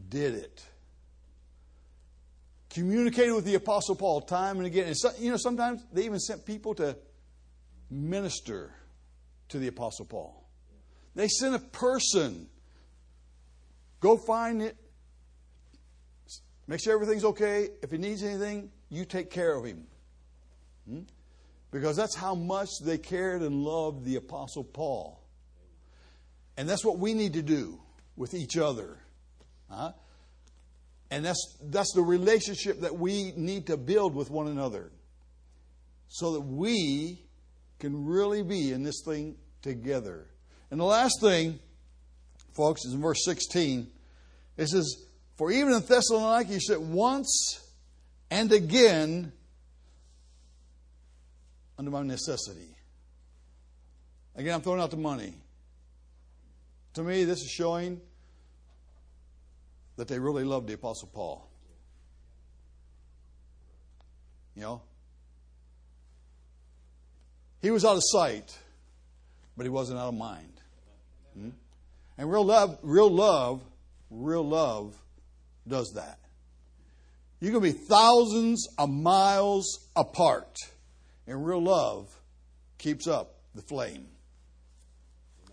did 0.09 0.35
it. 0.35 0.67
Communicated 2.71 3.33
with 3.33 3.45
the 3.45 3.55
Apostle 3.55 3.95
Paul 3.95 4.21
time 4.21 4.59
and 4.59 4.67
again. 4.67 4.89
And 4.89 4.99
so, 4.99 5.11
you 5.19 5.31
know, 5.31 5.39
sometimes 5.39 5.83
they 5.93 6.05
even 6.05 6.19
sent 6.19 6.45
people 6.45 6.75
to 6.75 6.97
minister 7.89 8.75
to 9.49 9.59
the 9.59 9.69
Apostle 9.69 10.05
Paul. 10.05 10.45
They 11.15 11.29
sent 11.29 11.55
a 11.55 11.61
person. 11.61 12.49
Go 14.01 14.17
find 14.17 14.61
it. 14.61 14.77
Make 16.67 16.81
sure 16.81 16.93
everything's 16.93 17.25
okay. 17.25 17.69
If 17.81 17.91
he 17.91 17.97
needs 17.97 18.23
anything, 18.23 18.71
you 18.91 19.05
take 19.05 19.31
care 19.31 19.55
of 19.55 19.65
him. 19.65 19.87
Hmm? 20.89 21.01
Because 21.71 21.97
that's 21.97 22.17
how 22.17 22.35
much 22.35 22.69
they 22.83 22.99
cared 22.99 23.43
and 23.43 23.63
loved 23.63 24.05
the 24.05 24.17
Apostle 24.17 24.65
Paul. 24.65 25.21
And 26.57 26.69
that's 26.69 26.85
what 26.85 26.99
we 26.99 27.15
need 27.15 27.35
to 27.35 27.43
do 27.43 27.79
with 28.17 28.35
each 28.35 28.57
other. 28.57 28.97
Huh? 29.71 29.93
And 31.11 31.25
that's, 31.25 31.57
that's 31.63 31.93
the 31.95 32.03
relationship 32.03 32.81
that 32.81 32.97
we 32.97 33.33
need 33.37 33.67
to 33.67 33.77
build 33.77 34.15
with 34.15 34.31
one 34.31 34.49
another 34.49 34.91
so 36.09 36.33
that 36.33 36.41
we 36.41 37.23
can 37.79 38.07
really 38.07 38.43
be 38.43 38.73
in 38.73 38.83
this 38.83 39.03
thing 39.05 39.37
together. 39.63 40.27
And 40.71 40.81
the 40.81 40.85
last 40.85 41.21
thing, 41.21 41.59
folks, 42.57 42.85
is 42.85 42.95
in 42.95 43.01
verse 43.01 43.25
16. 43.25 43.89
It 44.57 44.69
says, 44.69 45.07
For 45.37 45.51
even 45.51 45.73
in 45.73 45.81
Thessalonica, 45.81 46.53
he 46.53 46.61
said, 46.61 46.79
once 46.79 47.61
and 48.31 48.53
again 48.53 49.33
under 51.79 51.91
my 51.91 52.03
necessity. 52.03 52.77
Again, 54.35 54.55
I'm 54.55 54.61
throwing 54.61 54.81
out 54.81 54.91
the 54.91 54.97
money. 54.97 55.35
To 56.95 57.03
me, 57.03 57.25
this 57.25 57.39
is 57.39 57.51
showing 57.51 58.01
that 59.97 60.09
they 60.09 60.19
really 60.19 60.45
loved 60.45 60.69
the 60.69 60.75
Apostle 60.75 61.11
Paul. 61.13 61.49
You 64.55 64.63
know? 64.63 64.83
He 67.63 67.71
was 67.71 67.85
out 67.85 67.97
of 67.97 68.03
sight, 68.05 68.57
but 69.57 69.65
he 69.65 69.71
wasn't 69.71 69.99
out 69.99 70.09
of 70.09 70.15
mind. 70.15 70.53
Hmm? 71.35 71.51
And 72.17 72.31
real 72.31 72.45
love, 72.45 72.79
real 72.83 73.11
love, 73.11 73.63
real 74.11 74.47
love 74.47 74.97
does 75.67 75.93
that. 75.95 76.19
You 77.41 77.53
can 77.53 77.61
be 77.61 77.73
thousands 77.73 78.67
of 78.79 78.91
miles 78.91 79.89
apart, 79.95 80.57
and 81.27 81.47
real 81.47 81.63
love 81.63 82.09
keeps 82.79 83.07
up 83.07 83.37
the 83.55 83.63
flame. 83.63 84.09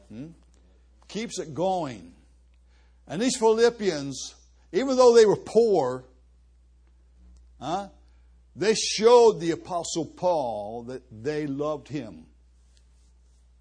Hmm? 0.10 0.28
Keeps 1.08 1.40
it 1.40 1.54
going. 1.54 2.14
And 3.08 3.22
these 3.22 3.38
Philippians, 3.38 4.34
even 4.72 4.98
though 4.98 5.16
they 5.16 5.28
were 5.28 5.36
poor, 5.36 6.06
huh, 7.60 7.90
they 8.56 8.74
showed 8.74 9.40
the 9.40 9.52
Apostle 9.52 10.06
Paul 10.06 10.84
that 10.84 11.04
they 11.12 11.46
loved 11.46 11.88
him. 11.88 12.26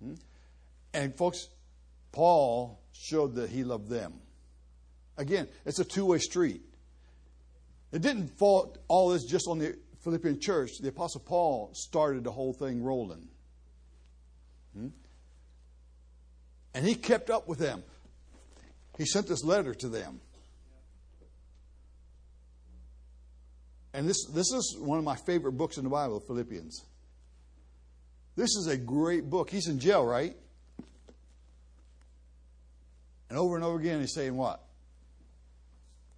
Hmm? 0.03 0.15
And 0.95 1.15
folks, 1.15 1.49
Paul 2.13 2.81
showed 2.93 3.35
that 3.35 3.51
he 3.51 3.65
loved 3.65 3.91
them. 3.91 4.15
Again, 5.19 5.49
it's 5.67 5.79
a 5.79 5.85
two 5.85 6.07
way 6.07 6.19
street. 6.19 6.63
It 7.95 8.03
didn't 8.03 8.37
fall 8.37 8.77
all 8.89 9.11
this 9.11 9.25
just 9.25 9.47
on 9.49 9.61
the 9.61 9.79
Philippian 10.01 10.41
church. 10.41 10.79
The 10.81 10.89
Apostle 10.89 11.21
Paul 11.21 11.71
started 11.75 12.25
the 12.25 12.33
whole 12.33 12.53
thing 12.53 12.83
rolling. 12.83 13.29
Hmm? 14.77 14.89
And 16.75 16.85
he 16.85 16.97
kept 16.97 17.31
up 17.31 17.47
with 17.47 17.61
them. 17.61 17.85
He 18.99 19.07
sent 19.07 19.29
this 19.29 19.45
letter 19.45 19.75
to 19.75 19.89
them. 19.89 20.21
And 23.93 24.09
this, 24.09 24.27
this 24.27 24.51
is 24.51 24.77
one 24.77 24.99
of 24.99 25.05
my 25.05 25.15
favorite 25.15 25.53
books 25.53 25.79
in 25.79 25.85
the 25.85 25.91
Bible, 25.91 26.19
Philippians. 26.19 26.85
This 28.35 28.57
is 28.57 28.67
a 28.67 28.77
great 28.77 29.31
book. 29.31 29.51
He's 29.51 29.69
in 29.69 29.79
jail, 29.79 30.05
right? 30.05 30.37
And 33.31 33.39
over 33.39 33.55
and 33.55 33.65
over 33.65 33.79
again, 33.79 34.01
he's 34.01 34.15
saying 34.15 34.37
what? 34.37 34.61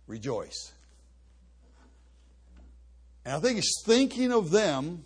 Rejoice. 0.06 0.72
And 3.26 3.34
I 3.34 3.40
think 3.40 3.56
he's 3.56 3.82
thinking 3.84 4.32
of 4.32 4.52
them 4.52 5.04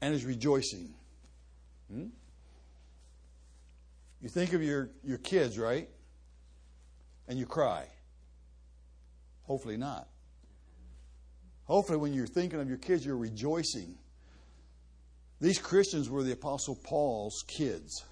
and 0.00 0.14
is 0.14 0.24
rejoicing. 0.24 0.94
Hmm? 1.92 2.06
You 4.22 4.28
think 4.28 4.52
of 4.52 4.62
your, 4.62 4.88
your 5.02 5.18
kids, 5.18 5.58
right? 5.58 5.88
And 7.26 7.40
you 7.40 7.44
cry. 7.44 7.86
Hopefully 9.42 9.76
not. 9.76 10.06
Hopefully, 11.64 11.98
when 11.98 12.12
you're 12.12 12.28
thinking 12.28 12.60
of 12.60 12.68
your 12.68 12.78
kids, 12.78 13.04
you're 13.04 13.16
rejoicing. 13.16 13.96
These 15.40 15.58
Christians 15.58 16.08
were 16.08 16.22
the 16.22 16.34
Apostle 16.34 16.78
Paul's 16.84 17.42
kids. 17.48 18.04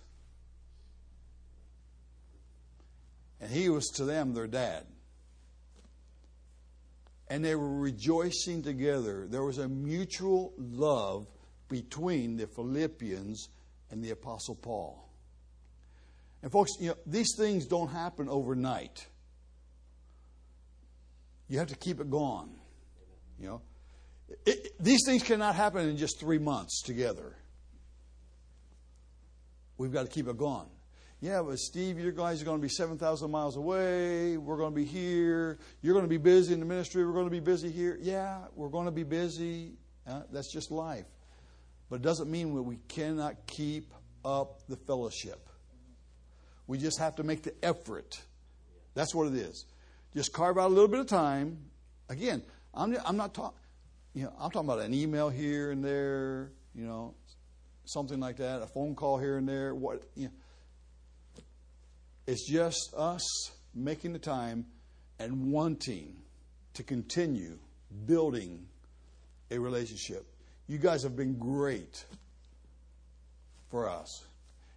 And 3.41 3.53
he 3.53 3.69
was 3.69 3.87
to 3.91 4.05
them 4.05 4.35
their 4.35 4.49
dad 4.49 4.85
and 7.33 7.43
they 7.43 7.55
were 7.55 7.79
rejoicing 7.79 8.63
together. 8.63 9.27
There 9.27 9.43
was 9.43 9.57
a 9.57 9.67
mutual 9.67 10.53
love 10.59 11.27
between 11.67 12.37
the 12.37 12.47
Philippians 12.47 13.49
and 13.91 14.05
the 14.05 14.11
Apostle 14.11 14.55
Paul. 14.55 15.09
And 16.43 16.53
folks, 16.53 16.73
you 16.79 16.89
know, 16.91 16.97
these 17.07 17.35
things 17.35 17.65
don't 17.65 17.89
happen 17.89 18.29
overnight. 18.29 19.07
You 21.49 21.59
have 21.59 21.69
to 21.69 21.75
keep 21.75 22.01
it 22.01 22.11
going. 22.11 22.51
You 23.41 23.47
know, 23.47 23.63
it, 24.45 24.75
these 24.79 25.01
things 25.07 25.23
cannot 25.23 25.55
happen 25.55 25.89
in 25.89 25.97
just 25.97 26.21
three 26.21 26.39
months 26.39 26.83
together. 26.83 27.35
We've 29.79 29.91
got 29.91 30.03
to 30.03 30.11
keep 30.11 30.29
it 30.29 30.37
going 30.37 30.69
yeah, 31.23 31.41
but 31.41 31.61
Steve, 31.61 32.01
you 32.01 32.11
guys 32.11 32.43
are 32.43 32.45
going 32.45 32.59
to 32.59 32.63
be 32.63 32.69
7,000 32.69 33.31
miles 33.31 33.57
away. 33.57 34.37
We're 34.37 34.57
going 34.57 34.73
to 34.73 34.75
be 34.75 34.85
here. 34.85 35.57
You're 35.81 35.95
going 35.95 36.05
to 36.05 36.09
be 36.09 36.19
busy 36.19 36.53
in 36.53 36.59
the 36.59 36.67
ministry. 36.67 37.07
We're 37.07 37.13
going 37.13 37.27
to 37.27 37.31
be 37.31 37.39
busy 37.39 37.71
here. 37.71 37.97
Yeah, 38.03 38.39
we're 38.57 38.71
going 38.71 38.87
to 38.87 38.91
be 38.93 39.05
busy. 39.05 39.75
Uh, 40.05 40.23
that's 40.33 40.53
just 40.53 40.73
life. 40.73 41.07
But 41.89 41.97
it 41.97 42.03
doesn't 42.03 42.29
mean 42.29 42.53
that 42.57 42.63
we 42.63 42.79
cannot 42.89 43.47
keep 43.47 43.95
up 44.25 44.67
the 44.69 44.75
fellowship. 44.75 45.49
We 46.67 46.77
just 46.77 46.99
have 46.99 47.15
to 47.15 47.23
make 47.23 47.45
the 47.45 47.55
effort. 47.65 48.21
That's 48.95 49.15
what 49.15 49.29
it 49.29 49.35
is. 49.35 49.67
Just 50.17 50.33
carve 50.33 50.59
out 50.59 50.67
a 50.67 50.75
little 50.75 50.89
bit 50.89 50.99
of 50.99 51.07
time. 51.07 51.57
Again, 52.09 52.43
I'm, 52.75 52.97
I'm 53.07 53.17
not 53.17 53.33
talking, 53.33 53.61
you 54.13 54.25
know, 54.25 54.33
I'm 54.41 54.51
talking 54.51 54.69
about 54.69 54.81
an 54.81 54.93
email 54.93 55.29
here 55.29 55.71
and 55.71 55.85
there, 55.85 56.51
you 56.75 56.85
know, 56.85 57.15
something 57.85 58.19
like 58.19 58.39
that, 58.39 58.61
a 58.61 58.67
phone 58.67 58.97
call 58.97 59.19
here 59.19 59.39
and 59.39 59.49
there. 59.49 59.73
What, 59.73 60.03
you 60.17 60.25
know, 60.25 60.33
it's 62.27 62.49
just 62.49 62.95
us 62.97 63.53
making 63.75 64.13
the 64.13 64.19
time 64.19 64.67
and 65.19 65.51
wanting 65.51 66.17
to 66.75 66.83
continue 66.83 67.59
building 68.07 68.67
a 69.51 69.59
relationship. 69.59 70.27
You 70.67 70.79
guys 70.79 71.03
have 71.03 71.17
been 71.17 71.39
great 71.39 72.05
for 73.71 73.89
us. 73.89 74.25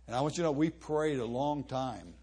And 0.07 0.15
I 0.15 0.21
want 0.21 0.37
you 0.37 0.43
to 0.43 0.49
know 0.49 0.51
we 0.51 0.69
prayed 0.69 1.19
a 1.19 1.25
long 1.25 1.63
time. 1.63 2.13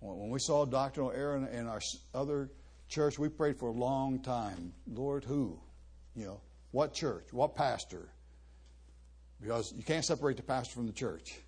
When 0.00 0.30
we 0.30 0.40
saw 0.40 0.64
Dr. 0.64 1.14
Aaron 1.14 1.46
in 1.46 1.68
our 1.68 1.80
other 2.12 2.50
church, 2.88 3.18
we 3.18 3.28
prayed 3.28 3.58
for 3.58 3.68
a 3.68 3.72
long 3.72 4.20
time. 4.20 4.72
Lord, 4.92 5.24
who? 5.24 5.58
You 6.16 6.26
know, 6.26 6.40
what 6.72 6.92
church? 6.92 7.32
What 7.32 7.54
pastor? 7.54 8.08
Because 9.40 9.72
you 9.76 9.84
can't 9.84 10.04
separate 10.04 10.36
the 10.36 10.42
pastor 10.42 10.74
from 10.74 10.86
the 10.86 10.92
church. 10.92 11.40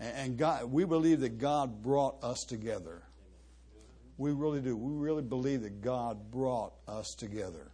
And 0.00 0.38
God, 0.38 0.72
we 0.72 0.84
believe 0.84 1.20
that 1.20 1.38
God 1.38 1.82
brought 1.82 2.24
us 2.24 2.44
together. 2.44 3.02
We 4.16 4.32
really 4.32 4.60
do. 4.60 4.74
We 4.74 4.94
really 4.94 5.22
believe 5.22 5.62
that 5.62 5.82
God 5.82 6.30
brought 6.30 6.72
us 6.88 7.14
together. 7.14 7.70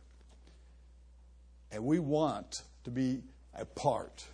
And 1.70 1.84
we 1.84 2.00
want 2.00 2.62
to 2.84 2.90
be 2.90 3.22
a 3.54 3.64
part 3.64 4.24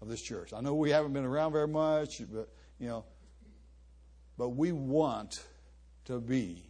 of 0.00 0.08
this 0.08 0.22
church. 0.22 0.52
I 0.54 0.60
know 0.60 0.74
we 0.74 0.90
haven't 0.90 1.12
been 1.12 1.24
around 1.24 1.52
very 1.52 1.68
much, 1.68 2.22
but 2.32 2.48
you 2.78 2.88
know, 2.88 3.04
but 4.38 4.50
we 4.50 4.72
want 4.72 5.42
to 6.06 6.18
be 6.18 6.62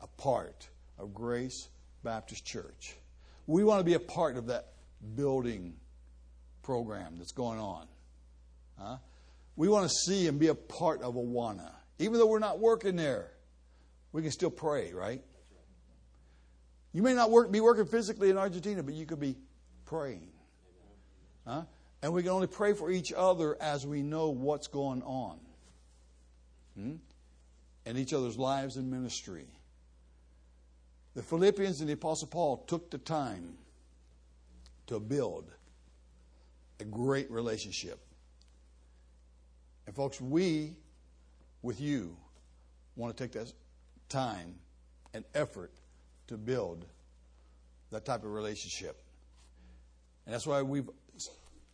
a 0.00 0.06
part 0.06 0.68
of 0.96 1.12
Grace 1.12 1.68
Baptist 2.04 2.44
Church. 2.44 2.96
We 3.46 3.64
want 3.64 3.80
to 3.80 3.84
be 3.84 3.94
a 3.94 4.00
part 4.00 4.36
of 4.36 4.46
that 4.46 4.72
building 5.16 5.74
program 6.62 7.14
that's 7.18 7.32
going 7.32 7.58
on. 7.58 7.86
Huh? 8.80 8.96
We 9.56 9.68
want 9.68 9.88
to 9.88 9.94
see 9.94 10.28
and 10.28 10.38
be 10.38 10.48
a 10.48 10.54
part 10.54 11.02
of 11.02 11.14
Awana. 11.14 11.72
Even 11.98 12.14
though 12.14 12.26
we're 12.26 12.38
not 12.38 12.60
working 12.60 12.96
there, 12.96 13.32
we 14.12 14.22
can 14.22 14.30
still 14.30 14.50
pray, 14.50 14.92
right? 14.92 15.22
You 16.92 17.02
may 17.02 17.14
not 17.14 17.30
work, 17.30 17.50
be 17.50 17.60
working 17.60 17.84
physically 17.84 18.30
in 18.30 18.38
Argentina, 18.38 18.82
but 18.82 18.94
you 18.94 19.04
could 19.04 19.20
be 19.20 19.36
praying. 19.84 20.28
Huh? 21.46 21.62
And 22.02 22.12
we 22.12 22.22
can 22.22 22.30
only 22.30 22.46
pray 22.46 22.72
for 22.72 22.90
each 22.90 23.12
other 23.12 23.60
as 23.60 23.86
we 23.86 24.02
know 24.02 24.30
what's 24.30 24.68
going 24.68 25.02
on 25.02 25.38
hmm? 26.74 26.94
in 27.84 27.96
each 27.96 28.12
other's 28.12 28.38
lives 28.38 28.76
and 28.76 28.90
ministry. 28.90 29.46
The 31.14 31.22
Philippians 31.22 31.80
and 31.80 31.88
the 31.88 31.94
Apostle 31.94 32.28
Paul 32.28 32.58
took 32.68 32.90
the 32.90 32.98
time 32.98 33.54
to 34.86 35.00
build 35.00 35.50
a 36.80 36.84
great 36.84 37.30
relationship. 37.30 37.98
And, 39.88 39.96
folks, 39.96 40.20
we, 40.20 40.74
with 41.62 41.80
you, 41.80 42.14
want 42.94 43.16
to 43.16 43.24
take 43.24 43.32
that 43.32 43.50
time 44.10 44.56
and 45.14 45.24
effort 45.34 45.72
to 46.26 46.36
build 46.36 46.84
that 47.90 48.04
type 48.04 48.22
of 48.22 48.30
relationship. 48.30 49.00
And 50.26 50.34
that's 50.34 50.46
why 50.46 50.60
we've 50.60 50.90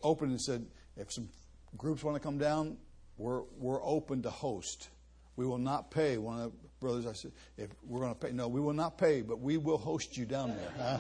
opened 0.01 0.31
and 0.31 0.41
said 0.41 0.65
if 0.97 1.13
some 1.13 1.29
groups 1.77 2.05
want 2.05 2.15
to 2.15 2.21
come 2.21 2.39
down, 2.39 2.77
we're, 3.19 3.43
we're 3.59 3.85
open 3.85 4.23
to 4.23 4.31
host. 4.31 4.91
We 5.35 5.45
will 5.45 5.59
not 5.59 5.91
pay. 5.91 6.17
One 6.17 6.39
of 6.39 6.53
the 6.53 6.69
brothers, 6.79 7.07
I 7.07 7.15
said, 7.15 7.33
if 7.57 7.71
we're 7.85 7.99
going 7.99 8.15
to 8.15 8.21
pay, 8.29 8.31
no, 8.31 8.47
we 8.47 8.61
will 8.61 8.75
not 8.75 8.97
pay, 8.97 9.23
but 9.23 9.41
we 9.41 9.57
will 9.57 9.77
host 9.77 10.17
you 10.17 10.25
down 10.25 10.51
there. 10.51 10.73
Huh? 10.79 10.99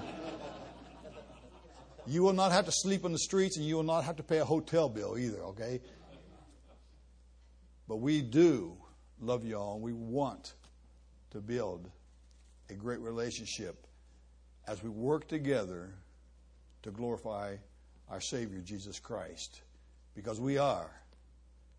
you 2.08 2.24
will 2.24 2.32
not 2.32 2.50
have 2.50 2.64
to 2.64 2.72
sleep 2.72 3.04
on 3.04 3.12
the 3.12 3.20
streets 3.20 3.56
and 3.56 3.64
you 3.64 3.76
will 3.76 3.84
not 3.84 4.02
have 4.02 4.16
to 4.16 4.24
pay 4.24 4.38
a 4.38 4.44
hotel 4.44 4.88
bill 4.88 5.16
either, 5.16 5.44
okay? 5.44 5.80
But 7.88 7.96
we 7.96 8.22
do 8.22 8.76
love 9.20 9.44
y'all 9.44 9.74
and 9.74 9.82
we 9.82 9.92
want 9.92 10.54
to 11.30 11.40
build 11.40 11.90
a 12.70 12.74
great 12.74 13.00
relationship 13.00 13.86
as 14.66 14.82
we 14.82 14.88
work 14.88 15.28
together 15.28 15.90
to 16.82 16.90
glorify 16.90 17.56
our 18.08 18.20
Savior, 18.20 18.60
Jesus 18.60 18.98
Christ, 18.98 19.62
because 20.14 20.40
we 20.40 20.58
are 20.58 20.90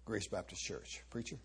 Grace 0.06 0.28
Baptist 0.28 0.64
Church. 0.64 1.02
Preacher? 1.10 1.38